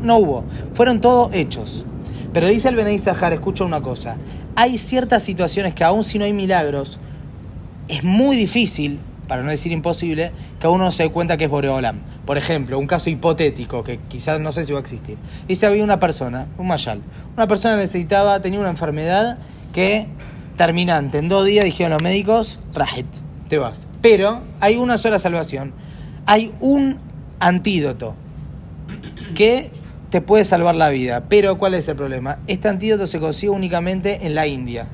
no 0.00 0.16
hubo. 0.18 0.44
Fueron 0.74 1.00
todos 1.00 1.34
hechos. 1.34 1.84
Pero 2.36 2.48
dice 2.48 2.68
el 2.68 2.76
Benay 2.76 2.98
Sahar, 2.98 3.32
escucha 3.32 3.64
una 3.64 3.80
cosa. 3.80 4.18
Hay 4.56 4.76
ciertas 4.76 5.22
situaciones 5.22 5.72
que, 5.72 5.84
aun 5.84 6.04
si 6.04 6.18
no 6.18 6.26
hay 6.26 6.34
milagros, 6.34 6.98
es 7.88 8.04
muy 8.04 8.36
difícil, 8.36 8.98
para 9.26 9.42
no 9.42 9.48
decir 9.48 9.72
imposible, 9.72 10.32
que 10.60 10.68
uno 10.68 10.90
se 10.90 11.04
dé 11.04 11.10
cuenta 11.10 11.38
que 11.38 11.44
es 11.44 11.50
Boreolam. 11.50 12.00
Por 12.26 12.36
ejemplo, 12.36 12.78
un 12.78 12.86
caso 12.86 13.08
hipotético 13.08 13.82
que 13.82 14.00
quizás 14.00 14.38
no 14.38 14.52
sé 14.52 14.66
si 14.66 14.72
va 14.72 14.80
a 14.80 14.82
existir. 14.82 15.16
Dice, 15.48 15.64
había 15.64 15.82
una 15.82 15.98
persona, 15.98 16.46
un 16.58 16.66
mayal. 16.66 17.00
Una 17.38 17.46
persona 17.46 17.78
necesitaba, 17.78 18.38
tenía 18.42 18.60
una 18.60 18.68
enfermedad 18.68 19.38
que 19.72 20.06
terminante. 20.58 21.16
En 21.16 21.30
dos 21.30 21.46
días 21.46 21.64
dijeron 21.64 21.92
los 21.92 22.02
médicos, 22.02 22.60
Rajet, 22.74 23.06
te 23.48 23.56
vas. 23.56 23.86
Pero 24.02 24.42
hay 24.60 24.76
una 24.76 24.98
sola 24.98 25.18
salvación. 25.18 25.72
Hay 26.26 26.52
un 26.60 26.98
antídoto 27.40 28.14
que 29.34 29.70
te 30.10 30.20
puede 30.20 30.44
salvar 30.44 30.74
la 30.74 30.88
vida. 30.88 31.24
Pero 31.28 31.58
¿cuál 31.58 31.74
es 31.74 31.88
el 31.88 31.96
problema? 31.96 32.38
Este 32.46 32.68
antídoto 32.68 33.06
se 33.06 33.20
consigue 33.20 33.50
únicamente 33.50 34.26
en 34.26 34.34
la 34.34 34.46
India. 34.46 34.86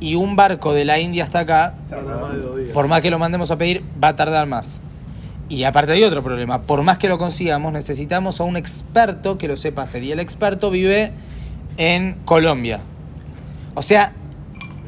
Y 0.00 0.16
un 0.16 0.34
barco 0.34 0.72
de 0.72 0.84
la 0.84 0.98
India 0.98 1.24
hasta 1.24 1.40
acá, 1.40 1.74
por 2.74 2.88
más 2.88 3.02
que 3.02 3.10
lo 3.10 3.18
mandemos 3.18 3.50
a 3.50 3.58
pedir, 3.58 3.84
va 4.02 4.08
a 4.08 4.16
tardar 4.16 4.46
más. 4.46 4.80
Y 5.48 5.64
aparte 5.64 5.92
hay 5.92 6.02
otro 6.02 6.22
problema. 6.22 6.62
Por 6.62 6.82
más 6.82 6.98
que 6.98 7.08
lo 7.08 7.18
consigamos, 7.18 7.72
necesitamos 7.72 8.40
a 8.40 8.44
un 8.44 8.56
experto 8.56 9.38
que 9.38 9.48
lo 9.48 9.56
sepa 9.56 9.82
hacer. 9.82 10.02
Y 10.02 10.10
el 10.10 10.18
experto 10.18 10.70
vive 10.70 11.12
en 11.76 12.14
Colombia. 12.24 12.80
O 13.74 13.82
sea, 13.82 14.12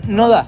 no 0.08 0.28
da. 0.28 0.46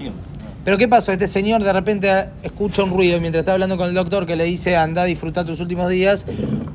Pero 0.65 0.79
¿qué 0.79 0.89
pasó? 0.89 1.13
Este 1.13 1.29
señor 1.29 1.63
de 1.63 1.73
repente 1.73 2.27
escucha 2.43 2.83
un 2.83 2.91
ruido 2.91 3.21
mientras 3.21 3.43
está 3.43 3.53
hablando 3.53 3.77
con 3.77 3.89
el 3.89 3.95
doctor 3.95 4.27
que 4.27 4.35
le 4.35 4.45
dice 4.45 4.75
anda 4.77 5.03
a 5.03 5.05
disfrutar 5.05 5.45
tus 5.45 5.61
últimos 5.61 5.89
días. 5.91 6.27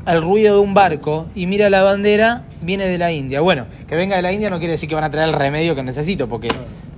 El 0.08 0.22
ruido 0.22 0.56
de 0.56 0.62
un 0.62 0.74
barco 0.74 1.28
y 1.36 1.46
mira 1.46 1.70
la 1.70 1.84
bandera, 1.84 2.44
viene 2.62 2.88
de 2.88 2.98
la 2.98 3.12
India. 3.12 3.42
Bueno, 3.42 3.66
que 3.88 3.96
venga 3.96 4.16
de 4.16 4.22
la 4.22 4.34
India 4.34 4.50
no 4.50 4.60
quiere 4.60 4.74
decir 4.74 4.90
que 4.90 4.96
van 4.96 5.04
a 5.04 5.12
traer 5.12 5.30
el 5.30 5.36
remedio 5.36 5.76
que 5.76 5.84
necesito, 5.84 6.28
porque 6.28 6.50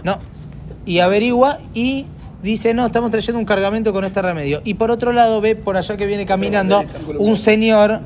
no. 0.04 0.20
Y 0.86 1.00
averigua 1.00 1.60
y 1.74 2.06
dice, 2.44 2.74
no, 2.74 2.86
estamos 2.86 3.10
trayendo 3.10 3.40
un 3.40 3.46
cargamento 3.46 3.94
con 3.94 4.04
este 4.04 4.22
remedio. 4.22 4.62
Y 4.66 4.76
por 4.76 4.92
otro 4.92 5.14
lado 5.14 5.42
ve 5.42 5.56
por 5.56 5.78
allá 5.78 5.98
que 5.98 6.06
viene 6.06 6.26
caminando 6.26 6.84
un 7.18 7.38
señor 7.38 8.02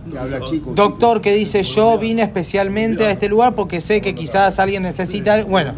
doctor 0.74 1.22
que 1.22 1.34
dice, 1.36 1.64
yo 1.64 1.98
vine 1.98 2.22
especialmente 2.22 3.06
a 3.06 3.12
este 3.12 3.28
lugar 3.28 3.56
porque 3.56 3.82
sé 3.82 4.00
que 4.00 4.16
quizás 4.16 4.60
alguien 4.60 4.84
necesita... 4.84 5.44
Bueno, 5.44 5.74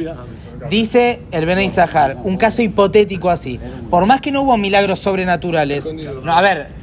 dice 0.69 1.21
el 1.31 1.45
Benay 1.45 1.69
Sahar, 1.69 2.17
un 2.23 2.35
caso 2.37 2.61
hipotético 2.61 3.29
así. 3.29 3.59
Por 3.89 4.05
más 4.05 4.19
que 4.19 4.31
no 4.31 4.43
hubo 4.43 4.57
milagros 4.57 4.99
sobrenaturales, 4.99 5.93
no, 6.23 6.31
a 6.33 6.41
ver, 6.41 6.78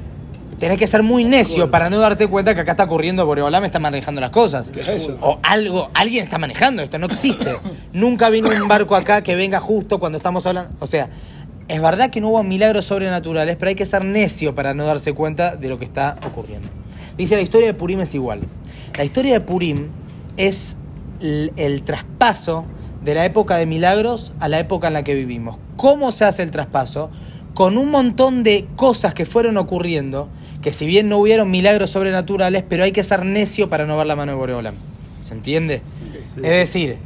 tenés 0.58 0.78
que 0.78 0.86
ser 0.86 1.02
muy 1.02 1.24
necio 1.24 1.70
para 1.70 1.90
no 1.90 1.98
darte 1.98 2.26
cuenta 2.26 2.54
que 2.54 2.60
acá 2.60 2.72
está 2.72 2.84
ocurriendo 2.84 3.26
Boreolam 3.26 3.64
está 3.64 3.78
manejando 3.78 4.20
las 4.20 4.30
cosas. 4.30 4.72
O 5.20 5.38
algo, 5.42 5.90
alguien 5.94 6.24
está 6.24 6.38
manejando 6.38 6.82
esto, 6.82 6.98
no 6.98 7.06
existe. 7.06 7.56
Nunca 7.92 8.30
vino 8.30 8.48
un 8.48 8.68
barco 8.68 8.96
acá 8.96 9.22
que 9.22 9.34
venga 9.34 9.60
justo 9.60 9.98
cuando 9.98 10.18
estamos 10.18 10.46
hablando. 10.46 10.72
O 10.80 10.86
sea, 10.86 11.08
es 11.68 11.80
verdad 11.80 12.10
que 12.10 12.20
no 12.20 12.28
hubo 12.28 12.42
milagros 12.42 12.86
sobrenaturales, 12.86 13.56
pero 13.56 13.70
hay 13.70 13.74
que 13.74 13.86
ser 13.86 14.04
necio 14.04 14.54
para 14.54 14.74
no 14.74 14.84
darse 14.84 15.12
cuenta 15.12 15.56
de 15.56 15.68
lo 15.68 15.78
que 15.78 15.84
está 15.84 16.16
ocurriendo. 16.26 16.68
Dice 17.16 17.34
la 17.36 17.42
historia 17.42 17.66
de 17.66 17.74
Purim 17.74 18.00
es 18.00 18.14
igual. 18.14 18.40
La 18.96 19.04
historia 19.04 19.32
de 19.32 19.40
Purim 19.40 19.88
es 20.36 20.76
el, 21.20 21.52
el 21.56 21.82
traspaso 21.82 22.64
de 23.04 23.14
la 23.14 23.24
época 23.24 23.56
de 23.56 23.66
milagros 23.66 24.32
a 24.40 24.48
la 24.48 24.58
época 24.58 24.88
en 24.88 24.94
la 24.94 25.04
que 25.04 25.14
vivimos. 25.14 25.58
¿Cómo 25.76 26.12
se 26.12 26.24
hace 26.24 26.42
el 26.42 26.50
traspaso? 26.50 27.10
Con 27.54 27.78
un 27.78 27.90
montón 27.90 28.42
de 28.42 28.66
cosas 28.76 29.14
que 29.14 29.24
fueron 29.26 29.56
ocurriendo, 29.56 30.28
que 30.66 30.72
si 30.72 30.84
bien 30.84 31.08
no 31.08 31.18
hubieron 31.18 31.48
milagros 31.48 31.90
sobrenaturales, 31.90 32.64
pero 32.68 32.82
hay 32.82 32.90
que 32.90 33.04
ser 33.04 33.24
necio 33.24 33.70
para 33.70 33.86
no 33.86 33.96
ver 33.96 34.08
la 34.08 34.16
mano 34.16 34.32
de 34.32 34.36
Boreolam. 34.38 34.74
¿Se 35.20 35.32
entiende? 35.32 35.80
Es 36.38 36.42
decir, 36.42 36.98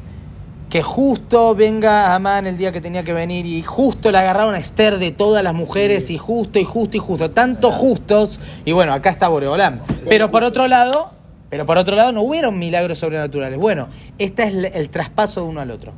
que 0.70 0.80
justo 0.82 1.54
venga 1.54 2.14
Amán 2.14 2.46
el 2.46 2.56
día 2.56 2.72
que 2.72 2.80
tenía 2.80 3.02
que 3.02 3.12
venir 3.12 3.44
y 3.44 3.60
justo 3.62 4.10
le 4.12 4.16
agarraron 4.16 4.54
a 4.54 4.58
Esther 4.58 4.98
de 4.98 5.10
todas 5.10 5.44
las 5.44 5.52
mujeres 5.52 6.08
y 6.08 6.16
justo 6.16 6.58
y 6.58 6.64
justo 6.64 6.96
y 6.96 7.00
justo, 7.00 7.32
tantos 7.32 7.74
justos 7.74 8.40
y 8.64 8.72
bueno, 8.72 8.94
acá 8.94 9.10
está 9.10 9.28
Boreolam. 9.28 9.80
Pero 10.08 10.30
por 10.30 10.42
otro 10.42 10.66
lado, 10.66 11.10
pero 11.50 11.66
por 11.66 11.76
otro 11.76 11.96
lado 11.96 12.12
no 12.12 12.22
hubieron 12.22 12.58
milagros 12.58 12.96
sobrenaturales. 12.96 13.58
Bueno, 13.58 13.88
este 14.16 14.44
es 14.44 14.54
el, 14.54 14.64
el 14.64 14.88
traspaso 14.88 15.42
de 15.42 15.48
uno 15.50 15.60
al 15.60 15.70
otro. 15.70 15.92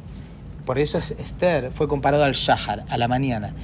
Por 0.67 0.81
eso 0.81 0.99
es- 0.99 1.13
Esther 1.13 1.71
fue 1.71 1.87
comparado 1.87 2.25
al 2.25 2.33
Shahar, 2.33 2.83
a 2.91 2.99
la 2.99 3.07
mañana. 3.07 3.55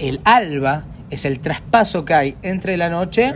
El 0.00 0.20
alba 0.24 0.86
es 1.10 1.24
el 1.24 1.40
traspaso 1.40 2.04
que 2.04 2.14
hay 2.14 2.36
entre 2.42 2.76
la 2.76 2.88
noche 2.88 3.32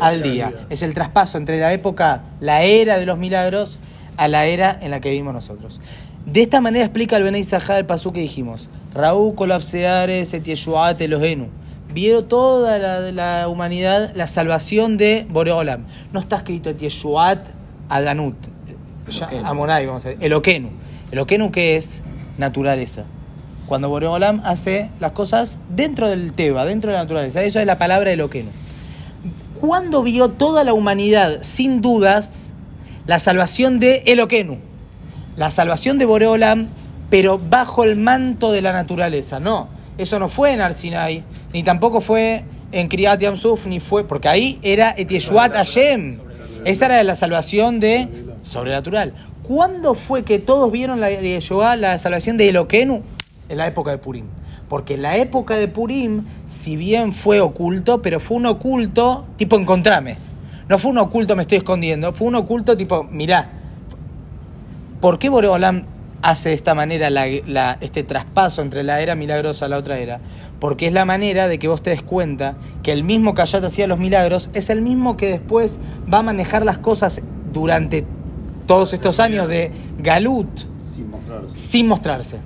al 0.00 0.22
día. 0.22 0.52
Es 0.70 0.82
el 0.82 0.94
traspaso 0.94 1.38
entre 1.38 1.58
la 1.58 1.72
época, 1.72 2.22
la 2.40 2.62
era 2.62 2.98
de 2.98 3.06
los 3.06 3.18
milagros, 3.18 3.78
a 4.16 4.28
la 4.28 4.46
era 4.46 4.78
en 4.80 4.90
la 4.90 5.00
que 5.00 5.10
vivimos 5.10 5.34
nosotros. 5.34 5.80
De 6.26 6.42
esta 6.42 6.60
manera 6.60 6.84
explica 6.84 7.16
el 7.16 7.22
Benei 7.22 7.44
Sahá 7.44 7.78
el 7.78 7.86
pasú 7.86 8.12
que 8.12 8.20
dijimos. 8.20 8.68
Raúl 8.94 9.34
colapseares 9.34 10.32
et 10.32 10.44
yeshuat 10.44 11.00
Elohenu. 11.00 11.48
Vio 11.92 12.24
toda 12.24 12.78
la, 12.78 13.12
la 13.12 13.48
humanidad 13.48 14.12
la 14.14 14.26
salvación 14.26 14.96
de 14.96 15.26
Boreolam. 15.28 15.84
No 16.12 16.20
está 16.20 16.36
escrito 16.36 16.70
et 16.70 16.78
yeshuat 16.78 17.48
Adanut. 17.90 18.36
Amonai, 19.44 19.86
vamos 19.86 20.04
a 20.06 20.08
decir. 20.08 20.24
Eloquenu. 20.24 20.70
Eloquenu 21.12 21.52
que 21.52 21.76
es 21.76 22.02
naturaleza. 22.38 23.04
Cuando 23.66 23.88
Boreolam 23.88 24.42
hace 24.44 24.90
las 25.00 25.12
cosas 25.12 25.58
dentro 25.70 26.08
del 26.08 26.32
Teba, 26.32 26.64
dentro 26.64 26.90
de 26.90 26.96
la 26.96 27.02
naturaleza. 27.02 27.42
Eso 27.42 27.60
es 27.60 27.66
la 27.66 27.78
palabra 27.78 28.12
Eloquenu. 28.12 28.50
Cuando 29.60 30.02
vio 30.02 30.30
toda 30.30 30.64
la 30.64 30.74
humanidad 30.74 31.38
sin 31.40 31.80
dudas 31.80 32.52
la 33.06 33.18
salvación 33.18 33.80
de 33.80 34.02
Eloquenu, 34.06 34.58
la 35.36 35.50
salvación 35.50 35.98
de 35.98 36.04
Boreolam, 36.04 36.68
pero 37.10 37.38
bajo 37.38 37.84
el 37.84 37.96
manto 37.96 38.52
de 38.52 38.62
la 38.62 38.72
naturaleza. 38.72 39.40
No, 39.40 39.68
eso 39.98 40.18
no 40.18 40.28
fue 40.28 40.52
en 40.52 40.60
Arsinai, 40.60 41.24
ni 41.52 41.62
tampoco 41.62 42.00
fue 42.00 42.44
en 42.72 42.88
Kriyat 42.88 43.20
Yamsuf, 43.20 43.66
ni 43.66 43.80
fue, 43.80 44.04
porque 44.04 44.28
ahí 44.28 44.58
era 44.62 44.94
Etieshuat 44.96 45.54
Hashem. 45.54 46.18
Esa 46.64 46.86
era 46.86 47.02
la 47.04 47.14
salvación 47.14 47.78
de 47.80 48.08
sobrenatural. 48.42 49.14
¿Cuándo 49.42 49.94
fue 49.94 50.24
que 50.24 50.38
todos 50.38 50.72
vieron 50.72 51.00
la, 51.00 51.10
la 51.10 51.98
salvación 51.98 52.36
de 52.36 52.48
Eloquenu? 52.48 53.02
En 53.48 53.58
la 53.58 53.66
época 53.66 53.90
de 53.90 53.98
Purim. 53.98 54.26
Porque 54.68 54.94
en 54.94 55.02
la 55.02 55.16
época 55.18 55.56
de 55.56 55.68
Purim, 55.68 56.24
si 56.46 56.76
bien 56.76 57.12
fue 57.12 57.40
oculto, 57.40 58.00
pero 58.02 58.18
fue 58.20 58.38
un 58.38 58.46
oculto 58.46 59.26
tipo 59.36 59.56
encontrame. 59.56 60.16
No 60.68 60.78
fue 60.78 60.90
un 60.92 60.98
oculto 60.98 61.36
me 61.36 61.42
estoy 61.42 61.58
escondiendo, 61.58 62.12
fue 62.12 62.26
un 62.28 62.36
oculto 62.36 62.74
tipo, 62.76 63.04
mirá, 63.04 63.50
¿por 65.00 65.18
qué 65.18 65.28
Boreolam 65.28 65.84
hace 66.22 66.48
de 66.48 66.54
esta 66.54 66.74
manera 66.74 67.10
la- 67.10 67.26
la- 67.46 67.76
este 67.82 68.02
traspaso 68.02 68.62
entre 68.62 68.82
la 68.82 69.00
era 69.02 69.14
milagrosa 69.14 69.66
a 69.66 69.68
la 69.68 69.76
otra 69.76 69.98
era? 69.98 70.20
Porque 70.60 70.86
es 70.86 70.94
la 70.94 71.04
manera 71.04 71.48
de 71.48 71.58
que 71.58 71.68
vos 71.68 71.82
te 71.82 71.90
des 71.90 72.02
cuenta 72.02 72.56
que 72.82 72.92
el 72.92 73.04
mismo 73.04 73.34
que 73.34 73.42
allá 73.42 73.60
te 73.60 73.66
hacía 73.66 73.86
los 73.86 73.98
milagros 73.98 74.48
es 74.54 74.70
el 74.70 74.80
mismo 74.80 75.18
que 75.18 75.26
después 75.28 75.78
va 76.12 76.18
a 76.20 76.22
manejar 76.22 76.64
las 76.64 76.78
cosas 76.78 77.20
durante 77.52 78.06
todos 78.66 78.94
estos 78.94 79.20
años 79.20 79.46
de 79.48 79.70
Galut 79.98 80.48
Sin 80.94 81.10
mostrarse. 81.10 81.48
sin 81.56 81.86
mostrarse. 81.88 82.38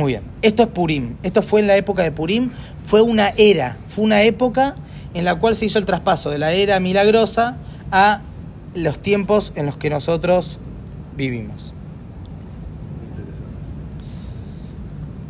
Muy 0.00 0.12
bien. 0.12 0.22
Esto 0.40 0.62
es 0.62 0.68
Purim. 0.70 1.16
Esto 1.22 1.42
fue 1.42 1.60
en 1.60 1.66
la 1.66 1.76
época 1.76 2.02
de 2.02 2.10
Purim. 2.10 2.48
Fue 2.84 3.02
una 3.02 3.28
era. 3.36 3.76
Fue 3.88 4.02
una 4.02 4.22
época 4.22 4.74
en 5.12 5.26
la 5.26 5.34
cual 5.38 5.54
se 5.54 5.66
hizo 5.66 5.78
el 5.78 5.84
traspaso 5.84 6.30
de 6.30 6.38
la 6.38 6.52
era 6.52 6.80
milagrosa 6.80 7.58
a 7.92 8.22
los 8.74 8.98
tiempos 8.98 9.52
en 9.56 9.66
los 9.66 9.76
que 9.76 9.90
nosotros 9.90 10.58
vivimos. 11.18 11.74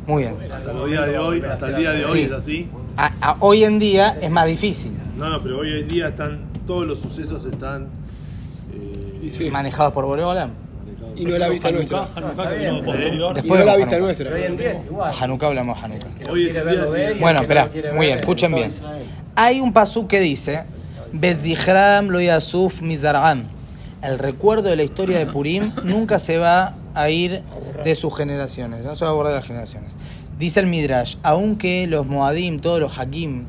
Muy 0.06 0.22
bien. 0.22 0.36
Hasta 0.52 0.70
el 0.70 0.88
día 0.88 1.00
de 1.02 1.18
hoy, 1.18 1.42
hasta 1.42 1.68
el 1.68 1.76
día 1.76 1.90
de 1.90 2.04
hoy 2.04 2.12
Sí. 2.12 2.20
es 2.26 2.32
así. 2.32 2.68
A- 2.96 3.12
a- 3.20 3.36
hoy 3.40 3.64
en 3.64 3.80
día 3.80 4.16
es 4.22 4.30
más 4.30 4.46
difícil. 4.46 4.92
No, 5.18 5.30
no, 5.30 5.42
pero 5.42 5.58
hoy 5.58 5.80
en 5.80 5.88
día 5.88 6.08
están, 6.10 6.38
todos 6.64 6.86
los 6.86 7.00
sucesos 7.00 7.44
están 7.44 7.88
eh, 8.72 9.30
sí. 9.32 9.50
Manejados 9.50 9.92
por 9.92 10.06
Boreolam. 10.06 10.50
Y 11.16 11.24
no 11.24 11.34
es 11.34 11.40
la 11.40 11.48
vista 11.48 11.70
nuestra. 11.70 12.08
Después 13.34 13.48
no 13.48 13.58
es 13.58 13.66
la 13.66 13.76
vista 13.76 13.98
nuestra. 13.98 14.30
Hoy 14.30 14.42
en 14.42 14.56
día 14.56 14.72
es 14.72 14.84
igual. 14.86 15.12
A 15.12 15.24
Hanukkah 15.24 15.46
hablamos 15.46 15.82
Hanukkah. 15.82 16.08
Bueno, 17.20 17.40
espera, 17.40 17.68
muy 17.94 18.06
bien, 18.06 18.18
escuchen 18.18 18.54
bien. 18.54 18.72
Hay 19.36 19.60
un 19.60 19.72
pasú 19.72 20.06
que 20.06 20.20
dice, 20.20 20.64
Bezihram 21.12 22.08
lo 22.08 22.20
yasuf 22.20 22.82
mizar'am. 22.82 23.44
El 24.02 24.18
recuerdo 24.18 24.70
de 24.70 24.76
la 24.76 24.82
historia 24.82 25.18
de 25.18 25.26
Purim 25.26 25.72
nunca 25.84 26.18
se 26.18 26.38
va 26.38 26.74
a 26.94 27.10
ir 27.10 27.42
de 27.84 27.94
sus 27.94 28.16
generaciones, 28.16 28.84
no 28.84 28.94
se 28.94 29.04
va 29.04 29.10
a 29.10 29.14
borrar 29.14 29.32
de 29.32 29.38
las 29.38 29.46
generaciones. 29.46 29.94
Dice 30.38 30.60
el 30.60 30.66
Midrash, 30.66 31.16
aunque 31.22 31.86
los 31.86 32.06
Moadim, 32.06 32.60
todos 32.60 32.80
los 32.80 32.98
Hakim, 32.98 33.44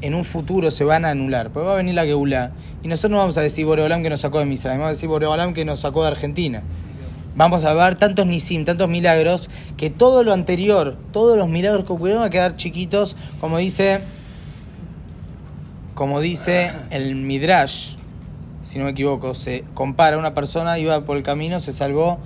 en 0.00 0.14
un 0.14 0.24
futuro 0.24 0.70
se 0.70 0.84
van 0.84 1.04
a 1.04 1.10
anular, 1.10 1.50
pues 1.50 1.66
va 1.66 1.72
a 1.72 1.76
venir 1.76 1.94
la 1.94 2.04
Geulá, 2.04 2.52
y 2.82 2.88
nosotros 2.88 3.10
no 3.10 3.18
vamos 3.18 3.36
a 3.36 3.42
decir 3.42 3.66
Boreolam 3.66 4.02
que 4.02 4.08
nos 4.08 4.22
sacó 4.22 4.38
de 4.38 4.46
Misraim, 4.46 4.78
vamos 4.78 4.92
a 4.92 4.94
decir 4.94 5.08
Boreolam 5.08 5.52
que 5.52 5.66
nos 5.66 5.80
sacó 5.80 6.02
de 6.02 6.08
Argentina. 6.08 6.62
Vamos 7.36 7.64
a 7.64 7.72
ver 7.74 7.96
tantos 7.96 8.26
nisim, 8.26 8.64
tantos 8.64 8.88
milagros, 8.88 9.48
que 9.76 9.90
todo 9.90 10.24
lo 10.24 10.32
anterior, 10.32 10.96
todos 11.12 11.38
los 11.38 11.48
milagros 11.48 11.84
que 11.84 11.92
ocurrieron 11.92 12.22
a 12.22 12.30
quedar 12.30 12.56
chiquitos, 12.56 13.16
como 13.40 13.58
dice 13.58 14.00
como 16.00 16.20
dice 16.20 16.72
el 16.88 17.14
Midrash, 17.14 17.96
si 18.62 18.78
no 18.78 18.86
me 18.86 18.92
equivoco, 18.92 19.34
se 19.34 19.64
compara 19.74 20.16
una 20.16 20.32
persona, 20.32 20.78
iba 20.78 21.04
por 21.04 21.18
el 21.18 21.22
camino, 21.22 21.60
se 21.60 21.72
salvó 21.72 22.18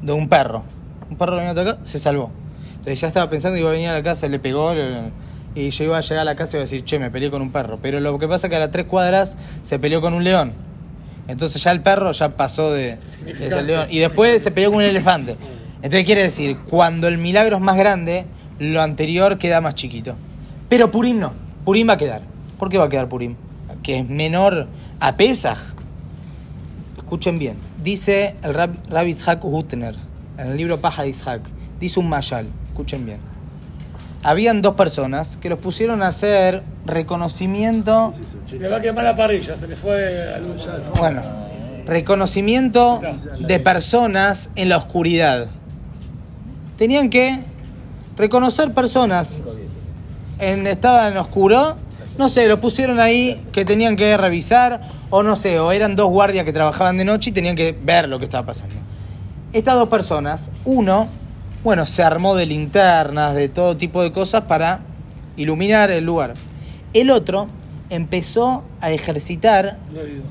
de 0.00 0.12
un 0.12 0.30
perro. 0.30 0.64
Un 1.10 1.18
perro 1.18 1.36
venía 1.36 1.50
a 1.50 1.60
acá, 1.60 1.78
se 1.84 1.98
salvó. 1.98 2.30
Entonces 2.70 2.98
ya 2.98 3.06
estaba 3.06 3.28
pensando 3.28 3.56
que 3.56 3.60
iba 3.60 3.68
a 3.68 3.72
venir 3.72 3.88
a 3.88 3.92
la 3.92 4.02
casa, 4.02 4.28
le 4.28 4.38
pegó, 4.38 4.72
y 5.54 5.68
yo 5.68 5.84
iba 5.84 5.98
a 5.98 6.00
llegar 6.00 6.20
a 6.20 6.24
la 6.24 6.36
casa 6.36 6.52
y 6.52 6.56
iba 6.56 6.62
a 6.62 6.64
decir, 6.64 6.84
che, 6.84 6.98
me 6.98 7.10
peleé 7.10 7.30
con 7.30 7.42
un 7.42 7.52
perro. 7.52 7.78
Pero 7.82 8.00
lo 8.00 8.18
que 8.18 8.28
pasa 8.28 8.46
es 8.46 8.50
que 8.50 8.56
a 8.56 8.60
las 8.60 8.70
tres 8.70 8.86
cuadras 8.86 9.36
se 9.62 9.78
peleó 9.78 10.00
con 10.00 10.14
un 10.14 10.24
león. 10.24 10.54
Entonces 11.28 11.62
ya 11.62 11.70
el 11.72 11.82
perro 11.82 12.10
ya 12.12 12.36
pasó 12.36 12.72
de, 12.72 12.98
de 13.24 13.34
ser 13.50 13.64
león. 13.64 13.86
Y 13.90 13.98
después 13.98 14.42
se 14.42 14.50
peleó 14.50 14.70
con 14.70 14.78
un 14.78 14.84
elefante. 14.84 15.36
Entonces 15.76 16.04
quiere 16.04 16.22
decir, 16.22 16.56
cuando 16.68 17.06
el 17.06 17.18
milagro 17.18 17.56
es 17.56 17.62
más 17.62 17.76
grande, 17.76 18.24
lo 18.58 18.82
anterior 18.82 19.38
queda 19.38 19.60
más 19.60 19.74
chiquito. 19.74 20.16
Pero 20.68 20.90
Purim 20.90 21.20
no. 21.20 21.32
Purim 21.64 21.88
va 21.88 21.92
a 21.92 21.96
quedar. 21.96 22.22
¿Por 22.58 22.70
qué 22.70 22.78
va 22.78 22.86
a 22.86 22.88
quedar 22.88 23.08
Purim? 23.08 23.36
Que 23.82 23.98
es 23.98 24.08
menor 24.08 24.66
a 25.00 25.16
Pesaj. 25.16 25.58
Escuchen 26.96 27.38
bien. 27.38 27.56
Dice 27.82 28.34
el 28.42 28.54
Rab, 28.54 28.70
Rabbi 28.88 29.10
Ishak 29.10 29.44
Hutner, 29.44 29.94
en 30.36 30.48
el 30.48 30.56
libro 30.56 30.80
Paja 30.80 31.02
de 31.02 31.10
Ishak, 31.10 31.42
dice 31.78 32.00
un 32.00 32.08
mayal. 32.08 32.48
Escuchen 32.66 33.06
bien. 33.06 33.18
Habían 34.22 34.62
dos 34.62 34.74
personas 34.74 35.36
que 35.36 35.48
los 35.48 35.58
pusieron 35.58 36.02
a 36.02 36.08
hacer 36.08 36.64
reconocimiento 36.84 38.12
Se 38.46 38.58
le 38.58 38.68
va 38.68 38.78
a 38.78 38.80
quemar 38.80 39.04
la 39.04 39.14
parrilla, 39.14 39.56
se 39.56 39.68
le 39.68 39.76
fue 39.76 40.34
a 40.34 40.38
luz. 40.38 40.68
bueno, 40.98 41.20
reconocimiento 41.86 43.00
de 43.38 43.60
personas 43.60 44.50
en 44.56 44.68
la 44.68 44.76
oscuridad. 44.76 45.48
Tenían 46.76 47.10
que 47.10 47.38
reconocer 48.16 48.72
personas 48.74 49.42
en 50.40 50.66
estaban 50.66 51.12
en 51.12 51.18
oscuro, 51.18 51.76
no 52.18 52.28
sé, 52.28 52.48
lo 52.48 52.60
pusieron 52.60 52.98
ahí 53.00 53.40
que 53.52 53.64
tenían 53.64 53.96
que 53.96 54.16
revisar 54.16 54.80
o 55.10 55.22
no 55.22 55.36
sé, 55.36 55.58
o 55.60 55.72
eran 55.72 55.96
dos 55.96 56.08
guardias 56.08 56.44
que 56.44 56.52
trabajaban 56.52 56.98
de 56.98 57.04
noche 57.04 57.30
y 57.30 57.32
tenían 57.32 57.56
que 57.56 57.76
ver 57.80 58.08
lo 58.08 58.18
que 58.18 58.24
estaba 58.24 58.46
pasando. 58.46 58.74
Estas 59.52 59.74
dos 59.74 59.88
personas, 59.88 60.50
uno, 60.64 61.08
bueno, 61.68 61.84
se 61.84 62.02
armó 62.02 62.34
de 62.34 62.46
linternas, 62.46 63.34
de 63.34 63.50
todo 63.50 63.76
tipo 63.76 64.02
de 64.02 64.10
cosas 64.10 64.40
para 64.40 64.80
iluminar 65.36 65.90
el 65.90 66.02
lugar. 66.02 66.32
El 66.94 67.10
otro 67.10 67.48
empezó 67.90 68.64
a 68.80 68.90
ejercitar 68.90 69.76
he 69.94 69.98
oído. 69.98 70.22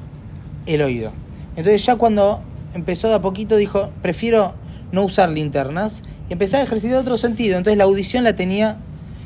el 0.65 0.81
oído. 0.81 1.11
Entonces 1.55 1.85
ya 1.85 1.95
cuando 1.95 2.41
empezó 2.73 3.09
de 3.09 3.13
a 3.13 3.21
poquito 3.21 3.55
dijo, 3.55 3.91
prefiero 4.01 4.55
no 4.91 5.03
usar 5.03 5.29
linternas 5.29 6.01
y 6.27 6.33
empezar 6.33 6.61
a 6.61 6.63
ejercitar 6.63 6.97
otro 6.97 7.17
sentido. 7.17 7.55
Entonces 7.59 7.77
la 7.77 7.83
audición 7.83 8.23
la 8.23 8.35
tenía... 8.35 8.77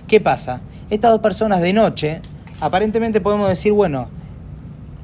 ¿Qué 0.09 0.19
pasa? 0.19 0.59
Estas 0.89 1.11
dos 1.11 1.21
personas 1.21 1.61
de 1.61 1.71
noche, 1.71 2.19
aparentemente 2.59 3.21
podemos 3.21 3.47
decir, 3.47 3.71
bueno, 3.71 4.09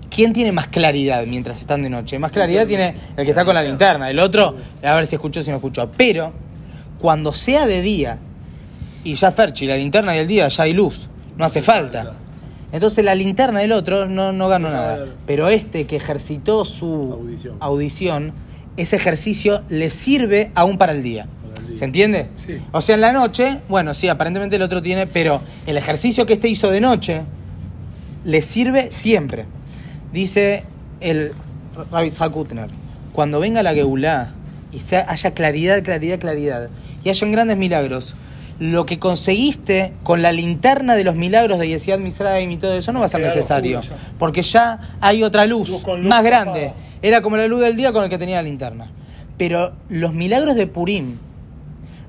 ¿quién 0.09 0.33
tiene 0.33 0.51
más 0.51 0.67
claridad 0.67 1.23
mientras 1.25 1.61
están 1.61 1.83
de 1.83 1.89
noche? 1.89 2.19
Más 2.19 2.33
claridad 2.33 2.67
tiene 2.67 2.95
el 3.15 3.23
que 3.23 3.31
está 3.31 3.45
con 3.45 3.55
la 3.55 3.63
linterna, 3.63 4.09
el 4.09 4.19
otro, 4.19 4.57
a 4.83 4.95
ver 4.95 5.07
si 5.07 5.15
escuchó, 5.15 5.41
si 5.41 5.51
no 5.51 5.55
escuchó. 5.55 5.89
Pero 5.95 6.46
cuando 6.99 7.33
sea 7.33 7.67
de 7.67 7.81
día, 7.81 8.17
y 9.03 9.13
ya 9.13 9.31
Ferchi, 9.31 9.65
la 9.65 9.77
linterna 9.77 10.15
y 10.15 10.19
el 10.19 10.27
día 10.27 10.47
ya 10.47 10.63
hay 10.63 10.73
luz, 10.73 11.09
no 11.37 11.45
hace 11.45 11.61
falta. 11.61 12.13
Entonces 12.71 13.05
la 13.05 13.15
linterna 13.15 13.61
del 13.61 13.71
otro 13.71 14.07
no, 14.07 14.33
no 14.33 14.49
ganó 14.49 14.69
nada. 14.69 15.05
Pero 15.25 15.47
este 15.47 15.87
que 15.87 15.95
ejercitó 15.95 16.65
su 16.65 17.13
Audición. 17.13 17.57
audición, 17.59 18.33
ese 18.75 18.97
ejercicio 18.97 19.63
le 19.69 19.89
sirve 19.89 20.51
aún 20.53 20.77
para 20.77 20.91
el 20.91 21.03
día. 21.03 21.27
¿Se 21.73 21.85
entiende? 21.85 22.29
Sí. 22.45 22.57
O 22.71 22.81
sea, 22.81 22.95
en 22.95 23.01
la 23.01 23.11
noche, 23.11 23.59
bueno, 23.69 23.93
sí, 23.93 24.09
aparentemente 24.09 24.55
el 24.55 24.61
otro 24.61 24.81
tiene, 24.81 25.05
pero 25.05 25.41
el 25.65 25.77
ejercicio 25.77 26.25
que 26.25 26.33
este 26.33 26.49
hizo 26.49 26.71
de 26.71 26.81
noche 26.81 27.21
le 28.25 28.41
sirve 28.41 28.91
siempre. 28.91 29.45
Dice 30.11 30.63
el 30.99 31.33
Rabbi 31.91 32.07
Isaac 32.07 32.35
Hutner, 32.35 32.69
cuando 33.13 33.39
venga 33.39 33.63
la 33.63 33.73
Geulá 33.73 34.31
y 34.71 34.81
haya 34.95 35.31
claridad, 35.31 35.83
claridad, 35.83 36.19
claridad, 36.19 36.69
y 37.07 37.09
hayan 37.09 37.31
grandes 37.31 37.55
milagros, 37.55 38.15
lo 38.59 38.85
que 38.85 38.99
conseguiste 38.99 39.93
con 40.03 40.21
la 40.21 40.33
linterna 40.33 40.93
de 40.95 41.05
los 41.05 41.15
milagros 41.15 41.57
de 41.57 41.69
Yesiad 41.69 41.99
Misraim 41.99 42.51
y 42.51 42.57
todo 42.57 42.73
eso 42.73 42.91
no 42.91 42.99
va 42.99 43.05
a 43.05 43.07
ser 43.07 43.21
necesario, 43.21 43.79
porque 44.19 44.41
ya 44.41 44.77
hay 44.99 45.23
otra 45.23 45.45
luz, 45.45 45.69
Luz 45.69 45.83
con 45.83 46.01
luz 46.01 46.09
más 46.09 46.21
grande. 46.21 46.73
Era 47.01 47.21
como 47.21 47.37
la 47.37 47.47
luz 47.47 47.61
del 47.61 47.77
día 47.77 47.93
con 47.93 48.03
el 48.03 48.09
que 48.09 48.17
tenía 48.17 48.35
la 48.37 48.41
linterna. 48.41 48.91
Pero 49.37 49.71
los 49.87 50.11
milagros 50.13 50.57
de 50.57 50.67
Purim 50.67 51.15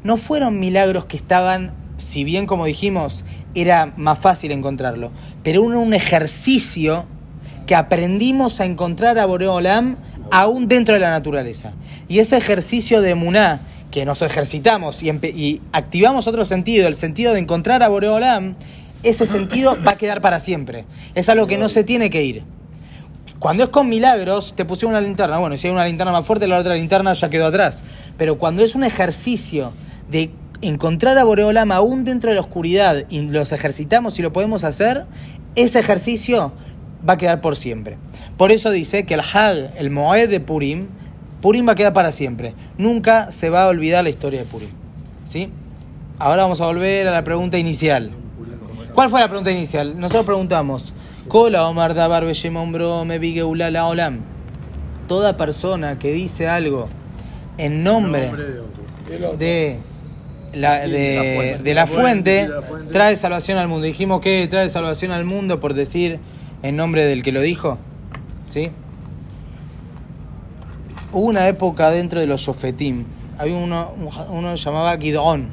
no 0.02 0.16
fueron 0.16 0.58
milagros 0.58 1.04
que 1.04 1.16
estaban, 1.16 1.74
si 1.96 2.24
bien 2.24 2.46
como 2.46 2.64
dijimos, 2.64 3.24
era 3.54 3.92
más 3.96 4.18
fácil 4.18 4.50
encontrarlo, 4.50 5.12
pero 5.44 5.62
un, 5.62 5.76
un 5.76 5.94
ejercicio 5.94 7.06
que 7.68 7.76
aprendimos 7.76 8.60
a 8.60 8.64
encontrar 8.64 9.16
a 9.16 9.26
Boreolam 9.26 9.96
aún 10.32 10.66
dentro 10.66 10.94
de 10.94 11.00
la 11.00 11.10
naturaleza. 11.10 11.74
Y 12.08 12.18
ese 12.18 12.36
ejercicio 12.36 13.00
de 13.00 13.14
Muná, 13.14 13.60
que 13.90 14.04
nos 14.04 14.22
ejercitamos 14.22 15.02
y, 15.02 15.60
activamos 15.72 16.26
otro 16.26 16.44
sentido, 16.44 16.88
el 16.88 16.94
sentido 16.94 17.32
de 17.32 17.40
encontrar 17.40 17.82
a 17.82 17.88
Boreolam, 17.88 18.54
ese 19.02 19.26
sentido 19.26 19.76
va 19.86 19.92
a 19.92 19.96
quedar 19.96 20.20
para 20.20 20.40
siempre. 20.40 20.84
Es 21.14 21.28
algo 21.28 21.46
que 21.46 21.58
no 21.58 21.68
se 21.68 21.84
tiene 21.84 22.10
que 22.10 22.24
ir. 22.24 22.44
Cuando 23.38 23.62
es 23.62 23.68
con 23.68 23.88
milagros, 23.88 24.54
te 24.56 24.64
pusieron 24.64 24.94
una 24.94 25.00
linterna. 25.00 25.38
Bueno, 25.38 25.56
si 25.56 25.68
hay 25.68 25.72
una 25.72 25.84
linterna 25.84 26.12
más 26.12 26.26
fuerte, 26.26 26.48
la 26.48 26.58
otra 26.58 26.74
linterna 26.74 27.12
ya 27.12 27.30
quedó 27.30 27.46
atrás. 27.46 27.84
Pero 28.16 28.38
cuando 28.38 28.64
es 28.64 28.74
un 28.74 28.84
ejercicio 28.84 29.72
de 30.10 30.30
encontrar 30.60 31.16
a 31.18 31.24
Boreolam 31.24 31.70
aún 31.70 32.04
dentro 32.04 32.30
de 32.30 32.34
la 32.34 32.40
oscuridad 32.40 33.04
y 33.08 33.20
los 33.20 33.52
ejercitamos 33.52 34.18
y 34.18 34.22
lo 34.22 34.32
podemos 34.32 34.64
hacer, 34.64 35.06
ese 35.54 35.78
ejercicio 35.78 36.52
va 37.08 37.14
a 37.14 37.16
quedar 37.18 37.40
por 37.40 37.54
siempre. 37.54 37.98
Por 38.36 38.50
eso 38.50 38.70
dice 38.70 39.04
que 39.06 39.14
el 39.14 39.20
Hag, 39.20 39.74
el 39.76 39.90
Moed 39.90 40.28
de 40.28 40.40
Purim, 40.40 40.88
Purim 41.40 41.66
va 41.68 41.72
a 41.72 41.74
quedar 41.74 41.92
para 41.92 42.12
siempre. 42.12 42.54
Nunca 42.76 43.30
se 43.30 43.50
va 43.50 43.64
a 43.64 43.68
olvidar 43.68 44.02
la 44.04 44.10
historia 44.10 44.40
de 44.40 44.46
Purim. 44.46 44.68
¿Sí? 45.24 45.50
Ahora 46.18 46.42
vamos 46.42 46.60
a 46.60 46.66
volver 46.66 47.06
a 47.06 47.12
la 47.12 47.22
pregunta 47.22 47.58
inicial. 47.58 48.10
¿Cuál 48.94 49.10
fue 49.10 49.20
la 49.20 49.28
pregunta 49.28 49.50
inicial? 49.52 49.98
Nosotros 50.00 50.26
preguntamos, 50.26 50.92
Kola 51.28 51.68
Omar 51.68 51.94
Dabar 51.94 52.24
Me 52.24 53.80
Olam. 53.80 54.20
Toda 55.06 55.36
persona 55.36 55.98
que 55.98 56.12
dice 56.12 56.48
algo 56.48 56.88
en 57.56 57.84
nombre 57.84 58.32
de 59.38 59.78
la, 60.52 60.86
de, 60.86 61.74
la 61.74 61.86
fuente. 61.86 62.48
trae 62.90 63.14
salvación 63.16 63.58
al 63.58 63.68
mundo. 63.68 63.86
Dijimos 63.86 64.20
que 64.20 64.48
trae 64.48 64.68
salvación 64.68 65.12
al 65.12 65.24
mundo 65.24 65.60
por 65.60 65.74
decir 65.74 66.18
en 66.62 66.76
nombre 66.76 67.04
del 67.04 67.22
que 67.22 67.32
lo 67.32 67.40
dijo. 67.40 67.78
¿Sí? 68.46 68.70
Hubo 71.12 71.26
una 71.26 71.48
época 71.48 71.90
dentro 71.90 72.20
de 72.20 72.26
los 72.26 72.40
Shofetim. 72.40 73.04
Había 73.38 73.54
uno, 73.56 73.92
uno 74.30 74.54
llamaba 74.54 74.96
Gidón. 74.98 75.48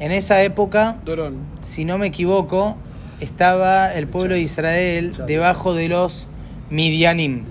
En 0.00 0.10
esa 0.12 0.42
época, 0.42 0.96
Dorón. 1.04 1.36
si 1.60 1.84
no 1.84 1.98
me 1.98 2.08
equivoco, 2.08 2.76
estaba 3.20 3.92
el 3.94 4.08
pueblo 4.08 4.34
de 4.34 4.40
Israel 4.40 5.12
debajo 5.26 5.72
de 5.74 5.88
los 5.88 6.26
Midianim. 6.70 7.44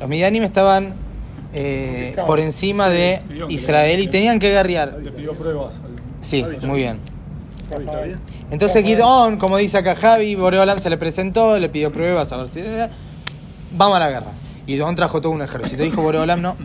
Los 0.00 0.08
Midianim 0.08 0.42
estaban 0.42 0.94
eh, 1.54 2.16
por 2.26 2.40
encima 2.40 2.88
de 2.88 3.20
Israel 3.48 4.00
y 4.00 4.08
tenían 4.08 4.38
que 4.38 4.50
guerrear. 4.50 4.98
Le 5.02 5.12
pidió 5.12 5.34
pruebas. 5.34 5.74
al- 5.76 5.92
Sí, 6.20 6.44
muy 6.66 6.80
bien. 6.80 6.98
Entonces 8.50 8.84
Gidón, 8.84 9.36
como 9.38 9.56
dice 9.56 9.78
acá 9.78 9.94
Javi, 9.94 10.34
Boreolam 10.34 10.78
se 10.78 10.90
le 10.90 10.96
presentó, 10.98 11.58
le 11.58 11.68
pidió 11.68 11.92
pruebas 11.92 12.32
a 12.32 12.38
ver 12.38 12.48
si 12.48 12.60
era. 12.60 12.90
Vamos 13.72 13.96
a 13.96 14.00
la 14.00 14.10
guerra. 14.10 14.26
Gidón 14.66 14.94
trajo 14.96 15.20
todo 15.20 15.32
un 15.32 15.42
ejército. 15.42 15.82
Dijo 15.82 16.02
Boreolam, 16.02 16.40
no, 16.40 16.56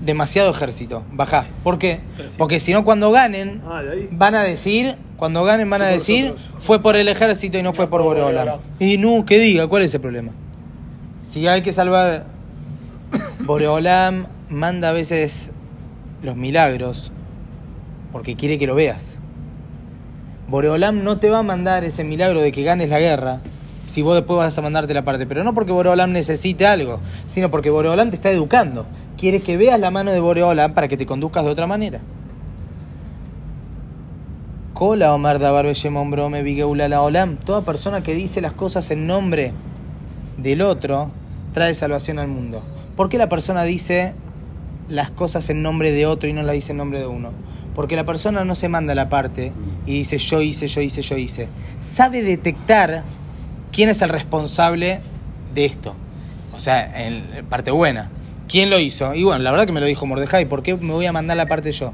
demasiado 0.00 0.50
ejército, 0.50 1.04
bajá. 1.12 1.46
¿Por 1.62 1.78
qué? 1.78 2.00
Porque 2.36 2.60
si 2.60 2.72
no 2.72 2.84
cuando 2.84 3.10
ganen, 3.10 3.62
Ah, 3.66 3.82
van 4.10 4.34
a 4.34 4.42
decir, 4.42 4.96
cuando 5.16 5.44
ganen 5.44 5.68
van 5.68 5.82
a 5.82 5.86
decir, 5.86 6.34
fue 6.58 6.82
por 6.82 6.96
el 6.96 7.08
ejército 7.08 7.58
y 7.58 7.62
no 7.62 7.72
fue 7.72 7.88
por. 7.88 8.02
Boreolam. 8.02 8.60
Y 8.78 8.96
no, 8.96 9.24
que 9.24 9.38
diga, 9.38 9.66
¿cuál 9.66 9.82
es 9.82 9.94
el 9.94 10.00
problema? 10.00 10.32
Si 11.24 11.46
hay 11.46 11.62
que 11.62 11.72
salvar, 11.72 12.26
Boreolam 13.40 14.26
manda 14.48 14.88
a 14.90 14.92
veces 14.92 15.52
los 16.22 16.36
milagros 16.36 17.12
porque 18.12 18.36
quiere 18.36 18.58
que 18.58 18.66
lo 18.66 18.74
veas. 18.74 19.20
Boreolam 20.48 21.04
no 21.04 21.18
te 21.18 21.28
va 21.28 21.40
a 21.40 21.42
mandar 21.42 21.84
ese 21.84 22.04
milagro 22.04 22.40
de 22.40 22.52
que 22.52 22.62
ganes 22.62 22.88
la 22.88 22.98
guerra 23.00 23.40
si 23.88 24.02
vos 24.02 24.14
después 24.14 24.38
vas 24.38 24.56
a 24.56 24.62
mandarte 24.62 24.94
la 24.94 25.04
parte. 25.04 25.26
Pero 25.26 25.42
no 25.42 25.54
porque 25.54 25.72
Boreolam 25.72 26.12
necesite 26.12 26.66
algo, 26.66 27.00
sino 27.26 27.50
porque 27.50 27.70
Boreolam 27.70 28.10
te 28.10 28.16
está 28.16 28.30
educando. 28.30 28.86
Quiere 29.16 29.40
que 29.40 29.56
veas 29.56 29.80
la 29.80 29.90
mano 29.90 30.12
de 30.12 30.20
Boreolam 30.20 30.74
para 30.74 30.86
que 30.86 30.96
te 30.96 31.06
conduzcas 31.06 31.44
de 31.44 31.50
otra 31.50 31.66
manera. 31.66 32.00
Cola 34.78 35.12
Omar 35.12 35.40
Dabar 35.40 35.66
Brome 36.06 36.88
La 36.88 37.02
Olam. 37.02 37.36
Toda 37.36 37.62
persona 37.62 38.02
que 38.02 38.14
dice 38.14 38.40
las 38.40 38.52
cosas 38.52 38.92
en 38.92 39.08
nombre 39.08 39.52
del 40.36 40.62
otro 40.62 41.10
trae 41.52 41.74
salvación 41.74 42.20
al 42.20 42.28
mundo. 42.28 42.62
¿Por 42.94 43.08
qué 43.08 43.18
la 43.18 43.28
persona 43.28 43.64
dice 43.64 44.14
las 44.88 45.10
cosas 45.10 45.50
en 45.50 45.62
nombre 45.62 45.90
de 45.90 46.06
otro 46.06 46.28
y 46.28 46.32
no 46.32 46.44
las 46.44 46.54
dice 46.54 46.70
en 46.70 46.78
nombre 46.78 47.00
de 47.00 47.08
uno? 47.08 47.32
Porque 47.74 47.96
la 47.96 48.04
persona 48.04 48.44
no 48.44 48.54
se 48.54 48.68
manda 48.68 48.94
la 48.94 49.08
parte 49.08 49.52
y 49.84 49.94
dice 49.94 50.18
yo 50.18 50.42
hice, 50.42 50.68
yo 50.68 50.80
hice, 50.80 51.02
yo 51.02 51.16
hice. 51.16 51.48
Sabe 51.80 52.22
detectar 52.22 53.02
quién 53.72 53.88
es 53.88 54.02
el 54.02 54.08
responsable 54.08 55.00
de 55.54 55.64
esto. 55.64 55.94
O 56.54 56.60
sea, 56.60 57.04
en 57.06 57.46
parte 57.46 57.70
buena. 57.70 58.10
¿Quién 58.48 58.70
lo 58.70 58.78
hizo? 58.78 59.14
Y 59.14 59.24
bueno, 59.24 59.42
la 59.42 59.50
verdad 59.50 59.66
que 59.66 59.72
me 59.72 59.80
lo 59.80 59.86
dijo 59.86 60.06
Mordejai. 60.06 60.46
¿Por 60.46 60.62
qué 60.62 60.74
me 60.76 60.92
voy 60.92 61.06
a 61.06 61.12
mandar 61.12 61.36
la 61.36 61.46
parte 61.46 61.70
yo? 61.72 61.92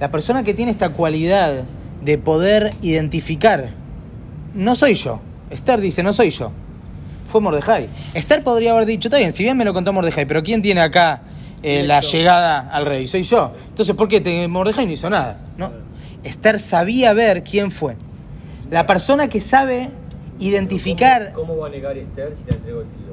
La 0.00 0.10
persona 0.10 0.42
que 0.42 0.54
tiene 0.54 0.72
esta 0.72 0.90
cualidad 0.90 1.64
de 2.02 2.18
poder 2.18 2.74
identificar, 2.82 3.70
no 4.54 4.74
soy 4.74 4.94
yo. 4.94 5.20
Esther 5.50 5.80
dice, 5.80 6.02
no 6.02 6.12
soy 6.12 6.30
yo. 6.30 6.52
Fue 7.30 7.40
Mordejai. 7.40 7.88
Esther 8.14 8.42
podría 8.42 8.72
haber 8.72 8.86
dicho, 8.86 9.08
está 9.08 9.18
bien, 9.18 9.32
si 9.32 9.42
bien 9.42 9.56
me 9.56 9.64
lo 9.64 9.72
contó 9.72 9.92
Mordejai, 9.92 10.26
pero 10.26 10.42
¿quién 10.42 10.62
tiene 10.62 10.80
acá 10.80 11.22
eh, 11.62 11.82
la 11.82 12.00
llegada 12.00 12.68
al 12.70 12.84
rey? 12.84 13.06
Soy 13.06 13.22
yo. 13.22 13.52
Entonces, 13.68 13.94
¿por 13.94 14.08
qué 14.08 14.20
te, 14.20 14.48
Mordejai 14.48 14.86
no 14.86 14.92
hizo 14.92 15.08
nada? 15.08 15.40
¿no? 15.56 15.72
Esther 16.24 16.60
sabía 16.60 17.12
ver 17.12 17.42
quién 17.42 17.70
fue. 17.70 17.96
La 18.70 18.84
persona 18.84 19.28
que 19.28 19.40
sabe 19.40 19.90
identificar... 20.38 21.32
¿Cómo, 21.32 21.48
cómo 21.48 21.60
va 21.62 21.66
a 21.68 21.70
negar 21.70 21.96
Esther 21.96 22.34
si 22.36 22.50
la 22.50 22.56
entregó 22.56 22.80
el 22.80 22.86
tío? 22.88 23.12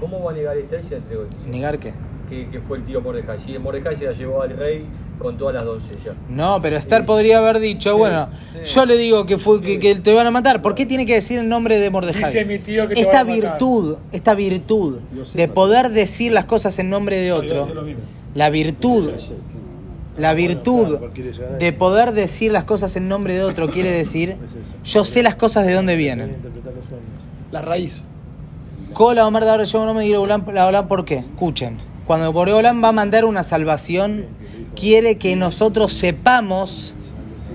¿Cómo 0.00 0.22
va 0.22 0.30
a 0.30 0.34
negar 0.34 0.56
Esther 0.56 0.82
si 0.82 0.90
la 0.90 0.96
entregó 0.96 1.22
el 1.22 1.28
tío? 1.28 1.48
¿Negar 1.48 1.78
qué? 1.78 1.92
Que, 2.28 2.48
que 2.50 2.60
fue 2.60 2.78
el 2.78 2.84
tío 2.84 3.00
Mordecai. 3.00 3.38
Si 3.44 3.58
Mordecai 3.58 3.96
se 3.96 4.04
la 4.04 4.12
llevó 4.12 4.42
al 4.42 4.50
rey 4.56 4.84
con 5.18 5.36
todas 5.36 5.54
las 5.54 5.64
doncellas. 5.64 6.14
No, 6.28 6.60
pero 6.62 6.76
Esther 6.76 7.04
podría 7.04 7.38
haber 7.38 7.58
dicho, 7.58 7.96
bueno, 7.96 8.28
yo 8.64 8.86
le 8.86 8.96
digo 8.96 9.26
que 9.26 9.38
fue 9.38 9.60
que, 9.60 9.80
que 9.80 9.96
te 9.96 10.12
van 10.12 10.26
a 10.26 10.30
matar. 10.30 10.62
¿Por 10.62 10.74
qué 10.74 10.86
tiene 10.86 11.06
que 11.06 11.14
decir 11.14 11.38
el 11.38 11.48
nombre 11.48 11.78
de 11.78 11.90
Mordejai? 11.90 12.32
Dice 12.32 12.44
mi 12.44 12.58
tío 12.58 12.86
que 12.86 12.94
te 12.94 13.00
esta 13.00 13.24
van 13.24 13.32
a 13.32 13.34
matar. 13.34 13.50
virtud, 13.50 13.96
esta 14.12 14.34
virtud 14.34 15.00
de 15.34 15.48
poder 15.48 15.90
decir 15.90 16.32
las 16.32 16.44
cosas 16.44 16.78
en 16.78 16.90
nombre 16.90 17.18
de 17.18 17.32
otro, 17.32 17.66
la 18.34 18.50
virtud, 18.50 19.10
la 20.18 20.34
virtud 20.34 20.98
de 21.58 21.72
poder 21.72 22.12
decir 22.12 22.52
las 22.52 22.64
cosas 22.64 22.96
en 22.96 23.08
nombre 23.08 23.34
de 23.34 23.44
otro 23.44 23.70
quiere 23.70 23.90
decir, 23.96 24.36
yo 24.84 25.04
sé 25.04 25.22
las 25.22 25.36
cosas 25.36 25.66
de 25.66 25.72
dónde 25.72 25.96
vienen. 25.96 26.36
La 27.50 27.62
raíz. 27.62 28.04
Cola 28.92 29.26
Omar 29.26 29.44
Dar 29.44 29.62
yo 29.64 29.84
no 29.86 29.94
me 29.94 30.02
digo 30.02 30.26
la 30.26 30.66
Olam, 30.66 30.88
¿por 30.88 31.04
qué? 31.04 31.18
Escuchen. 31.18 31.78
Cuando 32.06 32.32
Boreolam 32.32 32.82
va 32.82 32.88
a 32.88 32.92
mandar 32.92 33.24
una 33.26 33.42
salvación, 33.42 34.24
quiere 34.74 35.16
que 35.16 35.36
nosotros 35.36 35.92
sepamos 35.92 36.94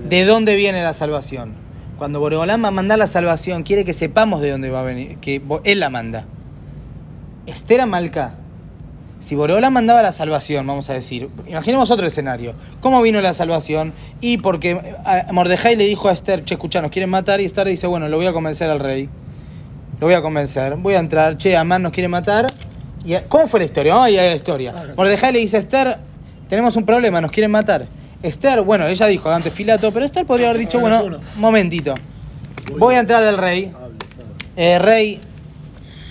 de 0.08 0.24
dónde 0.24 0.54
viene 0.54 0.82
la 0.82 0.94
salvación. 0.94 1.54
Cuando 1.98 2.20
Boreolam 2.20 2.62
va 2.62 2.68
a 2.68 2.70
mandar 2.70 2.98
la 2.98 3.08
salvación, 3.08 3.64
quiere 3.64 3.84
que 3.84 3.92
sepamos 3.92 4.40
de 4.40 4.52
dónde 4.52 4.70
va 4.70 4.80
a 4.80 4.84
venir, 4.84 5.18
que 5.18 5.42
él 5.64 5.80
la 5.80 5.90
manda. 5.90 6.26
Esther 7.46 7.80
Amalca, 7.80 8.38
si 9.24 9.34
Boreolam 9.34 9.72
mandaba 9.72 10.02
la 10.02 10.12
salvación, 10.12 10.66
vamos 10.66 10.90
a 10.90 10.92
decir, 10.92 11.30
imaginemos 11.46 11.90
otro 11.90 12.06
escenario. 12.06 12.54
¿Cómo 12.80 13.00
vino 13.00 13.20
la 13.22 13.32
salvación? 13.32 13.94
Y 14.20 14.36
porque 14.38 14.78
a- 15.04 15.32
Mordejai 15.32 15.76
le 15.76 15.86
dijo 15.86 16.10
a 16.10 16.12
Esther, 16.12 16.44
che, 16.44 16.54
escucha, 16.54 16.82
nos 16.82 16.90
quieren 16.90 17.08
matar, 17.08 17.40
y 17.40 17.46
Esther 17.46 17.66
dice, 17.66 17.86
bueno, 17.86 18.08
lo 18.08 18.18
voy 18.18 18.26
a 18.26 18.32
convencer 18.34 18.68
al 18.68 18.80
rey. 18.80 19.08
Lo 19.98 20.08
voy 20.08 20.14
a 20.14 20.20
convencer. 20.20 20.76
Voy 20.76 20.94
a 20.94 20.98
entrar. 20.98 21.38
Che, 21.38 21.56
Amán 21.56 21.80
nos 21.82 21.92
quiere 21.92 22.08
matar. 22.08 22.46
Y, 23.04 23.14
¿Cómo 23.28 23.48
fue 23.48 23.60
la 23.60 23.66
historia? 23.66 23.94
Vamos 23.94 24.08
a 24.08 24.10
ir 24.10 24.20
a 24.20 24.24
la 24.26 24.34
historia. 24.34 24.74
Mordejai 24.96 25.32
le 25.32 25.38
dice 25.38 25.56
a 25.56 25.60
Esther, 25.60 25.98
tenemos 26.48 26.76
un 26.76 26.84
problema, 26.84 27.20
nos 27.22 27.30
quieren 27.30 27.50
matar. 27.50 27.86
Esther, 28.22 28.60
bueno, 28.62 28.86
ella 28.86 29.06
dijo 29.06 29.30
antes 29.30 29.52
filato, 29.52 29.90
pero 29.92 30.04
Esther 30.04 30.26
podría 30.26 30.48
haber 30.50 30.60
dicho, 30.60 30.80
bueno, 30.80 31.18
momentito. 31.36 31.94
Voy 32.78 32.94
a 32.94 33.00
entrar 33.00 33.22
del 33.22 33.38
rey. 33.38 33.72
Eh, 34.56 34.78
rey, 34.78 35.20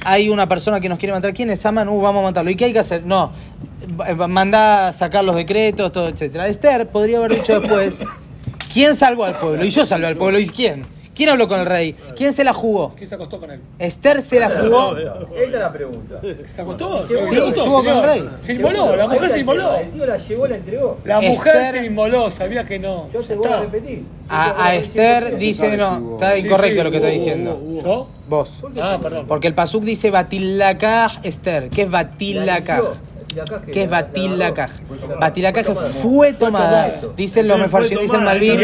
hay 0.03 0.29
una 0.29 0.47
persona 0.47 0.79
que 0.79 0.89
nos 0.89 0.97
quiere 0.99 1.13
matar. 1.13 1.33
¿Quién 1.33 1.49
es 1.49 1.65
Amán? 1.65 1.89
Uh, 1.89 2.01
vamos 2.01 2.21
a 2.21 2.23
matarlo. 2.23 2.51
¿Y 2.51 2.55
qué 2.55 2.65
hay 2.65 2.73
que 2.73 2.79
hacer? 2.79 3.05
No, 3.05 3.31
manda 4.27 4.87
a 4.87 4.93
sacar 4.93 5.23
los 5.23 5.35
decretos, 5.35 5.91
todo, 5.91 6.07
etcétera. 6.09 6.47
Esther 6.47 6.87
podría 6.89 7.17
haber 7.17 7.35
dicho 7.35 7.59
después, 7.59 8.05
¿quién 8.71 8.95
salvó 8.95 9.25
al 9.25 9.39
pueblo? 9.39 9.63
Y 9.65 9.69
yo 9.69 9.85
salvé 9.85 10.07
al 10.07 10.17
pueblo. 10.17 10.39
¿Y 10.39 10.47
quién? 10.47 10.85
¿Quién 11.15 11.29
habló 11.29 11.47
con 11.47 11.59
el 11.59 11.65
rey? 11.65 11.95
¿Quién 12.15 12.33
se 12.33 12.43
la 12.43 12.53
jugó? 12.53 12.93
¿Quién 12.95 13.07
se 13.07 13.15
acostó 13.15 13.39
con 13.39 13.51
él? 13.51 13.59
Esther 13.77 14.21
se 14.21 14.39
la 14.39 14.49
jugó. 14.49 14.97
Esta 14.97 15.41
es 15.43 15.51
la 15.51 15.71
pregunta. 15.71 16.21
¿Se 16.47 16.61
acostó? 16.61 17.07
Sí, 17.07 17.13
¿Se 17.27 17.47
estuvo 17.47 17.83
con 17.83 17.87
el 17.87 18.03
rey. 18.03 18.29
Se 18.43 18.53
inmoló, 18.53 18.95
la 18.95 19.07
mujer 19.07 19.29
se 19.29 19.39
inmoló. 19.39 19.77
El 19.77 19.91
tío 19.91 20.05
la 20.05 20.17
llevó, 20.17 20.47
la 20.47 20.55
entregó. 20.55 20.97
La 21.05 21.21
mujer 21.21 21.55
Esther- 21.55 21.71
se 21.79 21.85
inmoló, 21.85 22.31
sabía 22.31 22.63
que 22.65 22.79
no. 22.79 23.09
Yo 23.13 23.21
te 23.21 23.35
voy 23.35 23.51
a 23.51 23.59
repetir. 23.61 24.03
A, 24.29 24.65
a 24.67 24.75
Esther 24.75 25.37
dice, 25.37 25.77
no, 25.77 26.13
está 26.13 26.37
incorrecto 26.37 26.79
sí, 26.79 26.83
lo 26.83 26.91
que 26.91 26.97
está 26.97 27.09
diciendo. 27.09 27.61
¿Yo? 27.83 28.07
Vos. 28.27 28.63
Ah, 28.81 28.97
perdón. 29.01 29.25
Porque 29.27 29.47
el 29.47 29.53
pasuk 29.53 29.83
dice 29.83 30.09
Batilakaj 30.09 31.19
Esther. 31.23 31.69
¿Qué 31.69 31.83
es 31.83 31.91
Batilakaj? 31.91 32.81
¿Qué 33.71 33.83
es 33.83 33.89
Batilakaj? 33.89 34.71
Batilakaj 35.19 35.65
fue 36.01 36.33
tomada, 36.33 36.95
dicen 37.15 37.47
los 37.47 37.59
mefarshim, 37.59 37.99
dice 37.99 38.15
el 38.15 38.21
Malvin, 38.23 38.59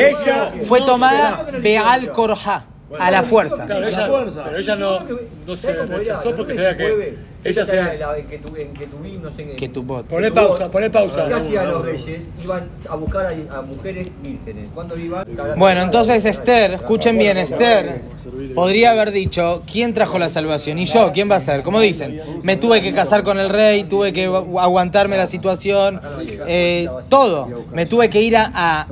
fue 0.64 0.82
tomada 0.82 1.46
Beal 1.62 2.12
Korja, 2.12 2.66
a 2.98 3.12
la 3.12 3.24
fuerza. 3.24 3.66
pero 3.68 4.58
ella 4.58 4.76
no, 4.76 5.00
no 5.46 5.56
se 5.56 5.74
rechazó 5.74 6.34
porque 6.36 6.54
sabía 6.54 6.76
que 6.76 7.29
Ella 7.44 7.62
Esa 7.62 7.66
se- 7.72 7.78
era 7.78 7.94
la 7.94 8.18
en 8.18 8.28
que 8.28 8.38
tu, 8.40 8.56
en 8.56 8.74
que 8.74 8.86
tuvimos, 8.88 9.22
no 9.24 9.32
sé 9.32 9.42
en 9.44 9.56
Que 9.56 9.70
tu 9.70 9.82
bot. 9.84 10.06
Poné 10.06 10.30
pausa, 10.32 10.70
poné 10.70 10.90
pausa. 10.90 11.26
¿Qué 11.28 11.34
hacían 11.36 11.72
los 11.72 11.86
reyes? 11.86 12.22
Iban 12.44 12.68
a 12.90 12.96
buscar 12.96 13.26
a, 13.28 13.58
a 13.58 13.62
mujeres 13.62 14.10
vírgenes. 14.22 14.70
¿Cuándo 14.74 14.98
iban? 14.98 15.26
Bueno, 15.56 15.82
entonces 15.82 16.26
Esther, 16.26 16.74
escuchen 16.74 17.18
bien, 17.18 17.38
Esther 17.38 18.02
podría 18.56 18.92
haber 18.92 19.12
dicho, 19.12 19.64
¿quién 19.72 19.94
trajo 19.94 20.20
la 20.20 20.28
salvación? 20.30 20.80
Y 20.80 20.86
yo, 20.86 21.12
¿quién 21.14 21.32
va 21.32 21.38
a 21.38 21.40
ser? 21.40 21.64
Como 21.64 21.80
dicen, 21.80 22.20
me 22.44 22.58
tuve 22.58 22.82
que 22.82 22.94
casar 22.94 23.24
con 23.24 23.40
el 23.40 23.50
rey, 23.50 23.86
tuve 23.86 24.12
que 24.12 24.28
agu- 24.30 24.60
aguantarme 24.62 25.16
la 25.18 25.28
situación, 25.28 26.02
eh, 26.48 26.90
todo. 27.08 27.48
Me 27.72 27.86
tuve 27.86 28.10
que 28.10 28.22
ir 28.22 28.36
a, 28.36 28.52
a 28.54 28.88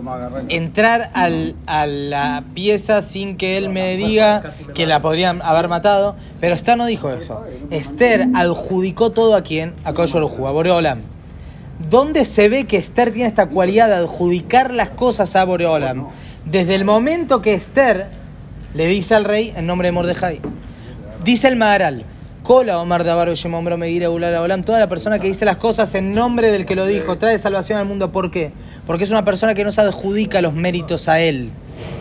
entrar 0.49 1.09
al- 1.13 1.55
a 1.65 1.85
la 1.85 2.43
pieza 2.53 3.01
sin 3.01 3.35
que 3.37 3.57
él 3.57 3.69
me 3.69 3.97
diga 3.97 4.53
que 4.73 4.85
la 4.85 5.01
podrían 5.01 5.41
haber 5.41 5.67
matado. 5.67 6.15
Pero 6.39 6.55
Esther 6.55 6.77
no 6.77 6.85
dijo 6.85 7.09
eso. 7.11 7.43
Esther 7.71 8.27
adjudicó 8.39 9.11
todo 9.11 9.35
a 9.35 9.41
quién? 9.41 9.73
A 9.83 9.93
Koyorujú, 9.93 10.47
a 10.47 10.51
Boreolam. 10.51 11.01
¿Dónde 11.89 12.25
se 12.25 12.49
ve 12.49 12.65
que 12.65 12.77
Esther 12.77 13.11
tiene 13.11 13.27
esta 13.27 13.47
cualidad 13.47 13.87
de 13.87 13.95
adjudicar 13.95 14.73
las 14.73 14.89
cosas 14.89 15.35
a 15.35 15.43
Boreolam? 15.43 16.07
Desde 16.45 16.75
el 16.75 16.85
momento 16.85 17.41
que 17.41 17.53
Esther 17.53 18.09
le 18.73 18.87
dice 18.87 19.15
al 19.15 19.25
rey 19.25 19.53
en 19.55 19.65
nombre 19.65 19.87
de 19.87 19.91
Mordejai. 19.91 20.39
Dice 21.23 21.47
el 21.47 21.55
Maharal, 21.55 22.03
Cola 22.43 22.79
Omar 22.79 23.03
de 23.03 23.11
Avaro 23.11 23.33
Yemombro 23.33 23.77
Meguira 23.77 24.09
Ulala 24.09 24.41
Olam, 24.41 24.63
toda 24.63 24.79
la 24.79 24.87
persona 24.87 25.19
que 25.19 25.27
dice 25.27 25.43
las 25.43 25.57
cosas 25.57 25.93
en 25.95 26.13
nombre 26.13 26.51
del 26.51 26.65
que 26.65 26.75
lo 26.75 26.85
dijo, 26.85 27.17
trae 27.17 27.37
salvación 27.37 27.79
al 27.79 27.85
mundo. 27.85 28.11
¿Por 28.11 28.31
qué? 28.31 28.51
Porque 28.85 29.03
es 29.03 29.11
una 29.11 29.25
persona 29.25 29.53
que 29.53 29.63
no 29.63 29.71
se 29.71 29.81
adjudica 29.81 30.41
los 30.41 30.53
méritos 30.53 31.09
a 31.09 31.19
él. 31.19 31.49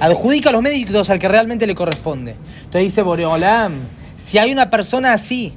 Adjudica 0.00 0.52
los 0.52 0.62
méritos 0.62 1.10
al 1.10 1.18
que 1.18 1.28
realmente 1.28 1.66
le 1.66 1.74
corresponde. 1.74 2.36
Entonces 2.58 2.82
dice 2.82 3.02
Boreolam, 3.02 3.72
si 4.16 4.38
hay 4.38 4.52
una 4.52 4.70
persona 4.70 5.12
así, 5.12 5.54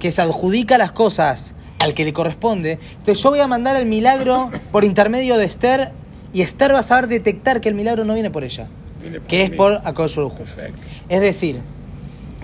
que 0.00 0.12
se 0.12 0.22
adjudica 0.22 0.78
las 0.78 0.92
cosas 0.92 1.54
al 1.80 1.94
que 1.94 2.04
le 2.04 2.12
corresponde, 2.12 2.78
entonces 2.98 3.22
yo 3.22 3.30
voy 3.30 3.40
a 3.40 3.46
mandar 3.46 3.76
el 3.76 3.86
milagro 3.86 4.50
por 4.72 4.84
intermedio 4.84 5.36
de 5.36 5.44
Esther 5.44 5.92
y 6.32 6.42
Esther 6.42 6.74
va 6.74 6.80
a 6.80 6.82
saber 6.82 7.08
detectar 7.08 7.60
que 7.60 7.68
el 7.68 7.74
milagro 7.74 8.04
no 8.04 8.14
viene 8.14 8.30
por 8.30 8.44
ella, 8.44 8.68
Viene 9.00 9.20
por 9.20 9.28
que 9.28 9.42
es 9.42 9.50
por 9.50 9.74
Akadosh 9.84 10.16
Baruj 10.16 10.34
Hu. 10.34 10.38
Perfecto. 10.38 10.82
Es 11.08 11.20
decir, 11.20 11.60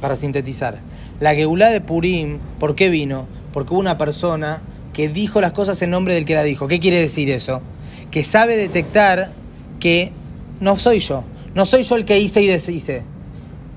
para 0.00 0.16
sintetizar, 0.16 0.80
la 1.20 1.34
Geulá 1.34 1.70
de 1.70 1.80
Purim, 1.80 2.38
¿por 2.58 2.74
qué 2.74 2.88
vino? 2.88 3.26
Porque 3.52 3.72
hubo 3.72 3.80
una 3.80 3.98
persona 3.98 4.62
que 4.92 5.08
dijo 5.08 5.40
las 5.40 5.52
cosas 5.52 5.80
en 5.82 5.90
nombre 5.90 6.14
del 6.14 6.24
que 6.24 6.34
la 6.34 6.42
dijo. 6.42 6.68
¿Qué 6.68 6.80
quiere 6.80 7.00
decir 7.00 7.30
eso? 7.30 7.62
Que 8.10 8.24
sabe 8.24 8.56
detectar 8.56 9.32
que 9.80 10.12
no 10.60 10.76
soy 10.76 11.00
yo, 11.00 11.24
no 11.54 11.66
soy 11.66 11.82
yo 11.82 11.96
el 11.96 12.04
que 12.04 12.18
hice 12.18 12.42
y 12.42 12.46
deshice. 12.46 13.04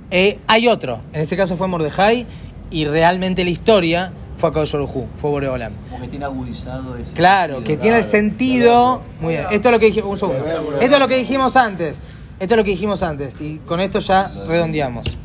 Eh, 0.10 0.40
hay 0.48 0.70
otro, 0.70 1.02
en 1.12 1.22
ese 1.22 1.36
caso 1.36 1.58
fue 1.58 1.68
Mordejai, 1.68 2.26
y 2.72 2.86
realmente 2.86 3.44
la 3.44 3.50
historia 3.50 4.12
fue 4.36 4.50
Akadosh 4.50 4.74
Baruj 4.74 4.96
Hu, 4.96 5.08
fue 5.18 5.30
Boreolam. 5.32 5.74
Como 5.90 6.02
que 6.04 6.08
tiene 6.10 6.26
agudizado 6.26 6.96
ese 6.96 7.14
Claro, 7.14 7.56
sentido. 7.56 7.76
que 7.76 7.82
tiene 7.82 7.98
el 7.98 8.04
sentido. 8.04 9.02
Muy 9.20 9.34
bien. 9.34 9.46
Esto 9.52 9.70
es 9.70 9.74
lo 9.74 9.80
que 9.80 9.86
dijimos. 9.88 10.12
Un 10.12 10.20
segundo. 10.20 10.80
Esto 10.80 10.94
es 10.96 11.00
lo 11.00 11.08
que 11.08 11.18
dijimos 11.18 11.56
antes. 11.56 12.10
Esto 12.40 12.54
es 12.54 12.58
lo 12.58 12.64
que 12.64 12.72
dijimos 12.72 13.02
antes. 13.02 13.42
Y 13.42 13.58
con 13.66 13.80
esto 13.80 14.00
ya 14.00 14.30
redondeamos. 14.48 15.18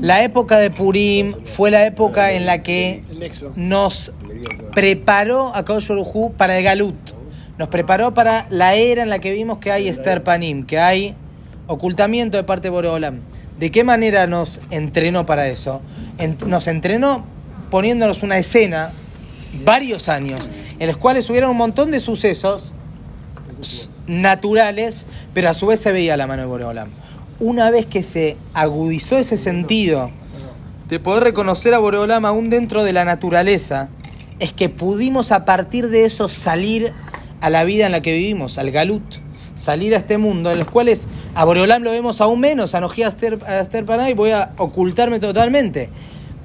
La 0.00 0.22
época 0.22 0.58
de 0.58 0.70
Purim 0.70 1.34
fue 1.44 1.70
la 1.70 1.86
época 1.86 2.32
en 2.32 2.44
la 2.44 2.62
que 2.62 3.04
nos 3.54 4.12
preparó 4.74 5.54
a 5.54 5.64
Hu 5.64 6.32
para 6.36 6.58
el 6.58 6.64
Galut. 6.64 6.96
Nos 7.56 7.68
preparó 7.68 8.12
para 8.12 8.46
la 8.50 8.74
era 8.74 9.02
en 9.02 9.08
la 9.08 9.18
que 9.20 9.32
vimos 9.32 9.58
que 9.58 9.70
hay 9.72 9.88
Esther 9.88 10.22
Panim, 10.22 10.66
que 10.66 10.78
hay 10.78 11.14
ocultamiento 11.68 12.36
de 12.36 12.44
parte 12.44 12.64
de 12.64 12.70
Boreolam. 12.70 13.20
¿De 13.58 13.70
qué 13.70 13.84
manera 13.84 14.26
nos 14.26 14.60
entrenó 14.70 15.24
para 15.24 15.48
eso? 15.48 15.80
Nos 16.46 16.66
entrenó 16.66 17.24
poniéndonos 17.70 18.22
una 18.22 18.38
escena, 18.38 18.90
varios 19.64 20.08
años, 20.08 20.48
en 20.78 20.86
los 20.86 20.96
cuales 20.96 21.28
hubieron 21.30 21.50
un 21.50 21.56
montón 21.56 21.90
de 21.90 22.00
sucesos 22.00 22.74
naturales, 24.06 25.06
pero 25.32 25.48
a 25.48 25.54
su 25.54 25.66
vez 25.66 25.80
se 25.80 25.92
veía 25.92 26.16
la 26.16 26.26
mano 26.26 26.42
de 26.42 26.48
Boreolam. 26.48 26.88
Una 27.40 27.70
vez 27.70 27.86
que 27.86 28.02
se 28.02 28.36
agudizó 28.54 29.18
ese 29.18 29.36
sentido 29.36 30.10
de 30.88 31.00
poder 31.00 31.24
reconocer 31.24 31.74
a 31.74 31.78
Boreolam 31.78 32.24
aún 32.24 32.50
dentro 32.50 32.84
de 32.84 32.92
la 32.92 33.04
naturaleza, 33.04 33.88
es 34.38 34.52
que 34.52 34.68
pudimos 34.68 35.32
a 35.32 35.44
partir 35.44 35.88
de 35.88 36.04
eso 36.04 36.28
salir 36.28 36.92
a 37.40 37.50
la 37.50 37.64
vida 37.64 37.86
en 37.86 37.92
la 37.92 38.02
que 38.02 38.12
vivimos, 38.12 38.58
al 38.58 38.70
Galut, 38.70 39.02
salir 39.56 39.94
a 39.94 39.98
este 39.98 40.18
mundo, 40.18 40.52
en 40.52 40.58
los 40.58 40.70
cuales 40.70 41.08
a 41.34 41.44
Boreolam 41.44 41.82
lo 41.82 41.90
vemos 41.90 42.20
aún 42.20 42.38
menos, 42.38 42.74
a 42.74 42.80
Nojía 42.80 43.10
Panay, 43.84 44.14
voy 44.14 44.30
a 44.30 44.52
ocultarme 44.58 45.18
totalmente. 45.18 45.90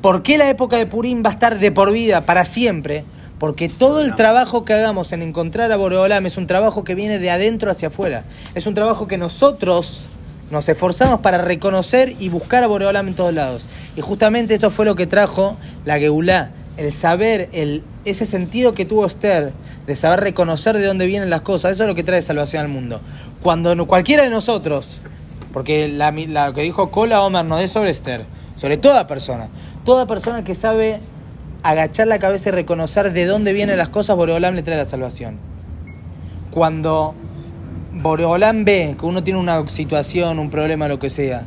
¿Por 0.01 0.23
qué 0.23 0.39
la 0.39 0.49
época 0.49 0.77
de 0.77 0.87
Purim 0.87 1.21
va 1.23 1.29
a 1.29 1.33
estar 1.33 1.59
de 1.59 1.71
por 1.71 1.91
vida, 1.91 2.21
para 2.21 2.43
siempre? 2.43 3.03
Porque 3.37 3.69
todo 3.69 4.01
el 4.01 4.15
trabajo 4.15 4.65
que 4.65 4.73
hagamos 4.73 5.11
en 5.11 5.21
encontrar 5.21 5.71
a 5.71 5.77
Boreolam 5.77 6.25
es 6.25 6.37
un 6.37 6.47
trabajo 6.47 6.83
que 6.83 6.95
viene 6.95 7.19
de 7.19 7.29
adentro 7.29 7.69
hacia 7.69 7.89
afuera. 7.89 8.23
Es 8.55 8.65
un 8.65 8.73
trabajo 8.73 9.07
que 9.07 9.17
nosotros 9.17 10.05
nos 10.49 10.67
esforzamos 10.69 11.21
para 11.21 11.37
reconocer 11.39 12.15
y 12.19 12.29
buscar 12.29 12.63
a 12.63 12.67
Boreolam 12.67 13.07
en 13.07 13.13
todos 13.15 13.33
lados. 13.33 13.65
Y 13.95 14.01
justamente 14.01 14.53
esto 14.53 14.69
fue 14.69 14.85
lo 14.85 14.95
que 14.95 15.07
trajo 15.07 15.55
la 15.85 15.97
Geulá, 15.97 16.51
el 16.77 16.91
saber, 16.91 17.49
el, 17.51 17.83
ese 18.05 18.25
sentido 18.25 18.73
que 18.73 18.85
tuvo 18.85 19.05
Esther 19.05 19.53
de 19.87 19.95
saber 19.95 20.21
reconocer 20.21 20.77
de 20.77 20.85
dónde 20.85 21.05
vienen 21.05 21.29
las 21.29 21.41
cosas. 21.41 21.73
Eso 21.73 21.83
es 21.83 21.89
lo 21.89 21.95
que 21.95 22.03
trae 22.03 22.21
salvación 22.21 22.63
al 22.63 22.69
mundo. 22.69 23.01
Cuando 23.41 23.85
cualquiera 23.87 24.23
de 24.23 24.29
nosotros, 24.29 24.99
porque 25.53 25.87
la, 25.87 26.11
la 26.11 26.53
que 26.53 26.61
dijo 26.61 26.91
Cola 26.91 27.21
Omar 27.21 27.45
no 27.45 27.59
es 27.59 27.71
sobre 27.71 27.89
Esther, 27.89 28.25
sobre 28.55 28.77
toda 28.77 29.07
persona, 29.07 29.49
toda 29.85 30.07
persona 30.07 30.43
que 30.43 30.55
sabe 30.55 30.99
agachar 31.63 32.07
la 32.07 32.19
cabeza 32.19 32.49
y 32.49 32.51
reconocer 32.53 33.13
de 33.13 33.25
dónde 33.25 33.53
vienen 33.53 33.77
las 33.77 33.89
cosas, 33.89 34.15
Boreolam 34.15 34.55
le 34.55 34.63
trae 34.63 34.77
la 34.77 34.85
salvación. 34.85 35.37
Cuando 36.51 37.15
Boreolam 37.93 38.65
ve 38.65 38.95
que 38.99 39.05
uno 39.05 39.23
tiene 39.23 39.39
una 39.39 39.67
situación, 39.67 40.39
un 40.39 40.49
problema, 40.49 40.87
lo 40.87 40.99
que 40.99 41.09
sea, 41.09 41.43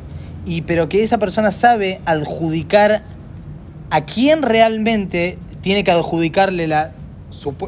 y 0.47 0.63
pero 0.63 0.89
que 0.89 1.03
esa 1.03 1.19
persona 1.19 1.51
sabe 1.51 2.01
adjudicar 2.05 3.03
a 3.91 4.05
quién 4.05 4.43
realmente 4.43 5.39
tiene 5.61 5.85
que 5.85 5.91
adjudicarle 5.91 6.67
la, 6.67 6.93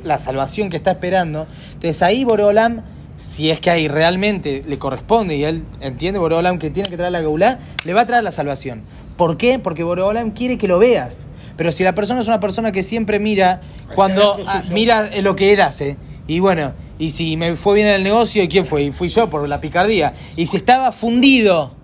la 0.05 0.19
salvación 0.19 0.71
que 0.71 0.77
está 0.77 0.93
esperando. 0.93 1.47
Entonces 1.75 2.03
ahí 2.03 2.25
Boreolam, 2.25 2.83
si 3.17 3.51
es 3.51 3.61
que 3.61 3.71
ahí 3.71 3.89
realmente 3.89 4.65
le 4.67 4.79
corresponde 4.79 5.37
y 5.37 5.45
él 5.45 5.65
entiende 5.81 6.19
Boreolam 6.19 6.59
que 6.59 6.71
tiene 6.71 6.89
que 6.89 6.97
traer 6.97 7.13
la 7.13 7.21
Geulá, 7.21 7.59
le 7.85 7.95
va 7.95 8.03
a 8.03 8.07
traer 8.07 8.25
la 8.25 8.33
salvación. 8.33 8.83
¿Por 9.17 9.37
qué? 9.37 9.59
Porque 9.59 9.83
Boreolam 9.83 10.33
quiere 10.33 10.59
que 10.59 10.69
lo 10.69 10.79
veas. 10.79 11.27
Pero 11.57 11.73
si 11.73 11.85
la 11.85 11.95
persona 11.95 12.21
es 12.21 12.29
una 12.29 12.41
persona 12.41 12.71
que 12.71 12.83
siempre 12.83 13.19
mira, 13.19 13.61
cuando 13.95 14.39
ah, 14.47 14.63
mira 14.73 15.09
eh, 15.09 15.23
lo 15.23 15.37
que 15.37 15.53
él 15.53 15.61
hace, 15.63 15.97
y 16.29 16.41
bueno, 16.41 16.75
y 16.99 17.11
si 17.11 17.37
me 17.37 17.55
fue 17.57 17.77
bien 17.77 17.89
en 17.89 17.95
el 17.95 18.03
negocio, 18.03 18.43
¿y 18.43 18.49
quién 18.49 18.67
fue? 18.67 18.83
Y 18.83 18.93
fui 18.93 19.09
yo 19.09 19.31
por 19.31 19.49
la 19.49 19.61
picardía. 19.61 20.13
Y 20.37 20.47
si 20.47 20.57
estaba 20.57 20.93
fundido 20.93 21.76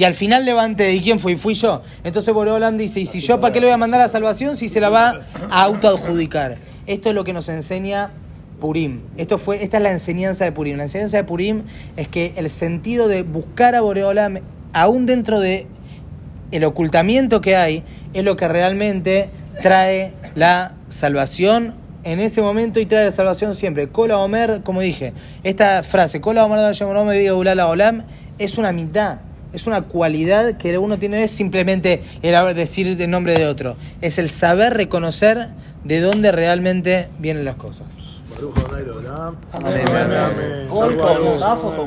y 0.00 0.04
al 0.04 0.14
final 0.14 0.46
levanté, 0.46 0.94
¿y 0.94 1.02
quién 1.02 1.20
fue? 1.20 1.32
Y 1.32 1.36
fui 1.36 1.52
yo. 1.52 1.82
Entonces 2.04 2.32
Boreolam 2.32 2.78
dice, 2.78 3.00
¿y 3.00 3.04
si 3.04 3.20
yo 3.20 3.38
para 3.38 3.52
qué 3.52 3.60
le 3.60 3.66
voy 3.66 3.74
a 3.74 3.76
mandar 3.76 4.00
la 4.00 4.08
salvación 4.08 4.56
si 4.56 4.70
se 4.70 4.80
la 4.80 4.88
va 4.88 5.20
a 5.50 5.62
autoadjudicar? 5.64 6.56
Esto 6.86 7.10
es 7.10 7.14
lo 7.14 7.22
que 7.22 7.34
nos 7.34 7.50
enseña 7.50 8.10
Purim. 8.60 9.02
Esto 9.18 9.36
fue, 9.36 9.62
esta 9.62 9.76
es 9.76 9.82
la 9.82 9.90
enseñanza 9.90 10.46
de 10.46 10.52
Purim. 10.52 10.78
La 10.78 10.84
enseñanza 10.84 11.18
de 11.18 11.24
Purim 11.24 11.64
es 11.98 12.08
que 12.08 12.32
el 12.36 12.48
sentido 12.48 13.08
de 13.08 13.24
buscar 13.24 13.74
a 13.74 13.82
Boreolam, 13.82 14.38
aún 14.72 15.04
dentro 15.04 15.38
de 15.38 15.66
el 16.50 16.64
ocultamiento 16.64 17.42
que 17.42 17.56
hay, 17.56 17.84
es 18.14 18.24
lo 18.24 18.38
que 18.38 18.48
realmente 18.48 19.28
trae 19.60 20.14
la 20.34 20.76
salvación 20.88 21.74
en 22.04 22.20
ese 22.20 22.40
momento 22.40 22.80
y 22.80 22.86
trae 22.86 23.04
la 23.04 23.10
salvación 23.10 23.54
siempre. 23.54 23.88
Kola 23.90 24.16
Omer, 24.16 24.62
como 24.64 24.80
dije, 24.80 25.12
esta 25.44 25.82
frase, 25.82 26.22
Kola 26.22 26.46
Omer 26.46 26.72
es 28.38 28.56
una 28.56 28.72
mitad, 28.72 29.18
es 29.52 29.66
una 29.66 29.82
cualidad 29.82 30.56
que 30.56 30.76
uno 30.78 30.98
tiene, 30.98 31.18
no 31.18 31.22
es 31.22 31.30
simplemente 31.30 32.02
el 32.22 32.54
decir 32.54 33.00
el 33.00 33.10
nombre 33.10 33.34
de 33.34 33.46
otro, 33.46 33.76
es 34.00 34.18
el 34.18 34.28
saber 34.28 34.74
reconocer 34.74 35.48
de 35.84 36.00
dónde 36.00 36.32
realmente 36.32 37.08
vienen 37.18 37.44
las 37.44 37.56
cosas. 37.56 37.86
Amén. 39.52 39.84
Amén. 39.88 40.68
Con 40.68 40.96
con 40.96 41.82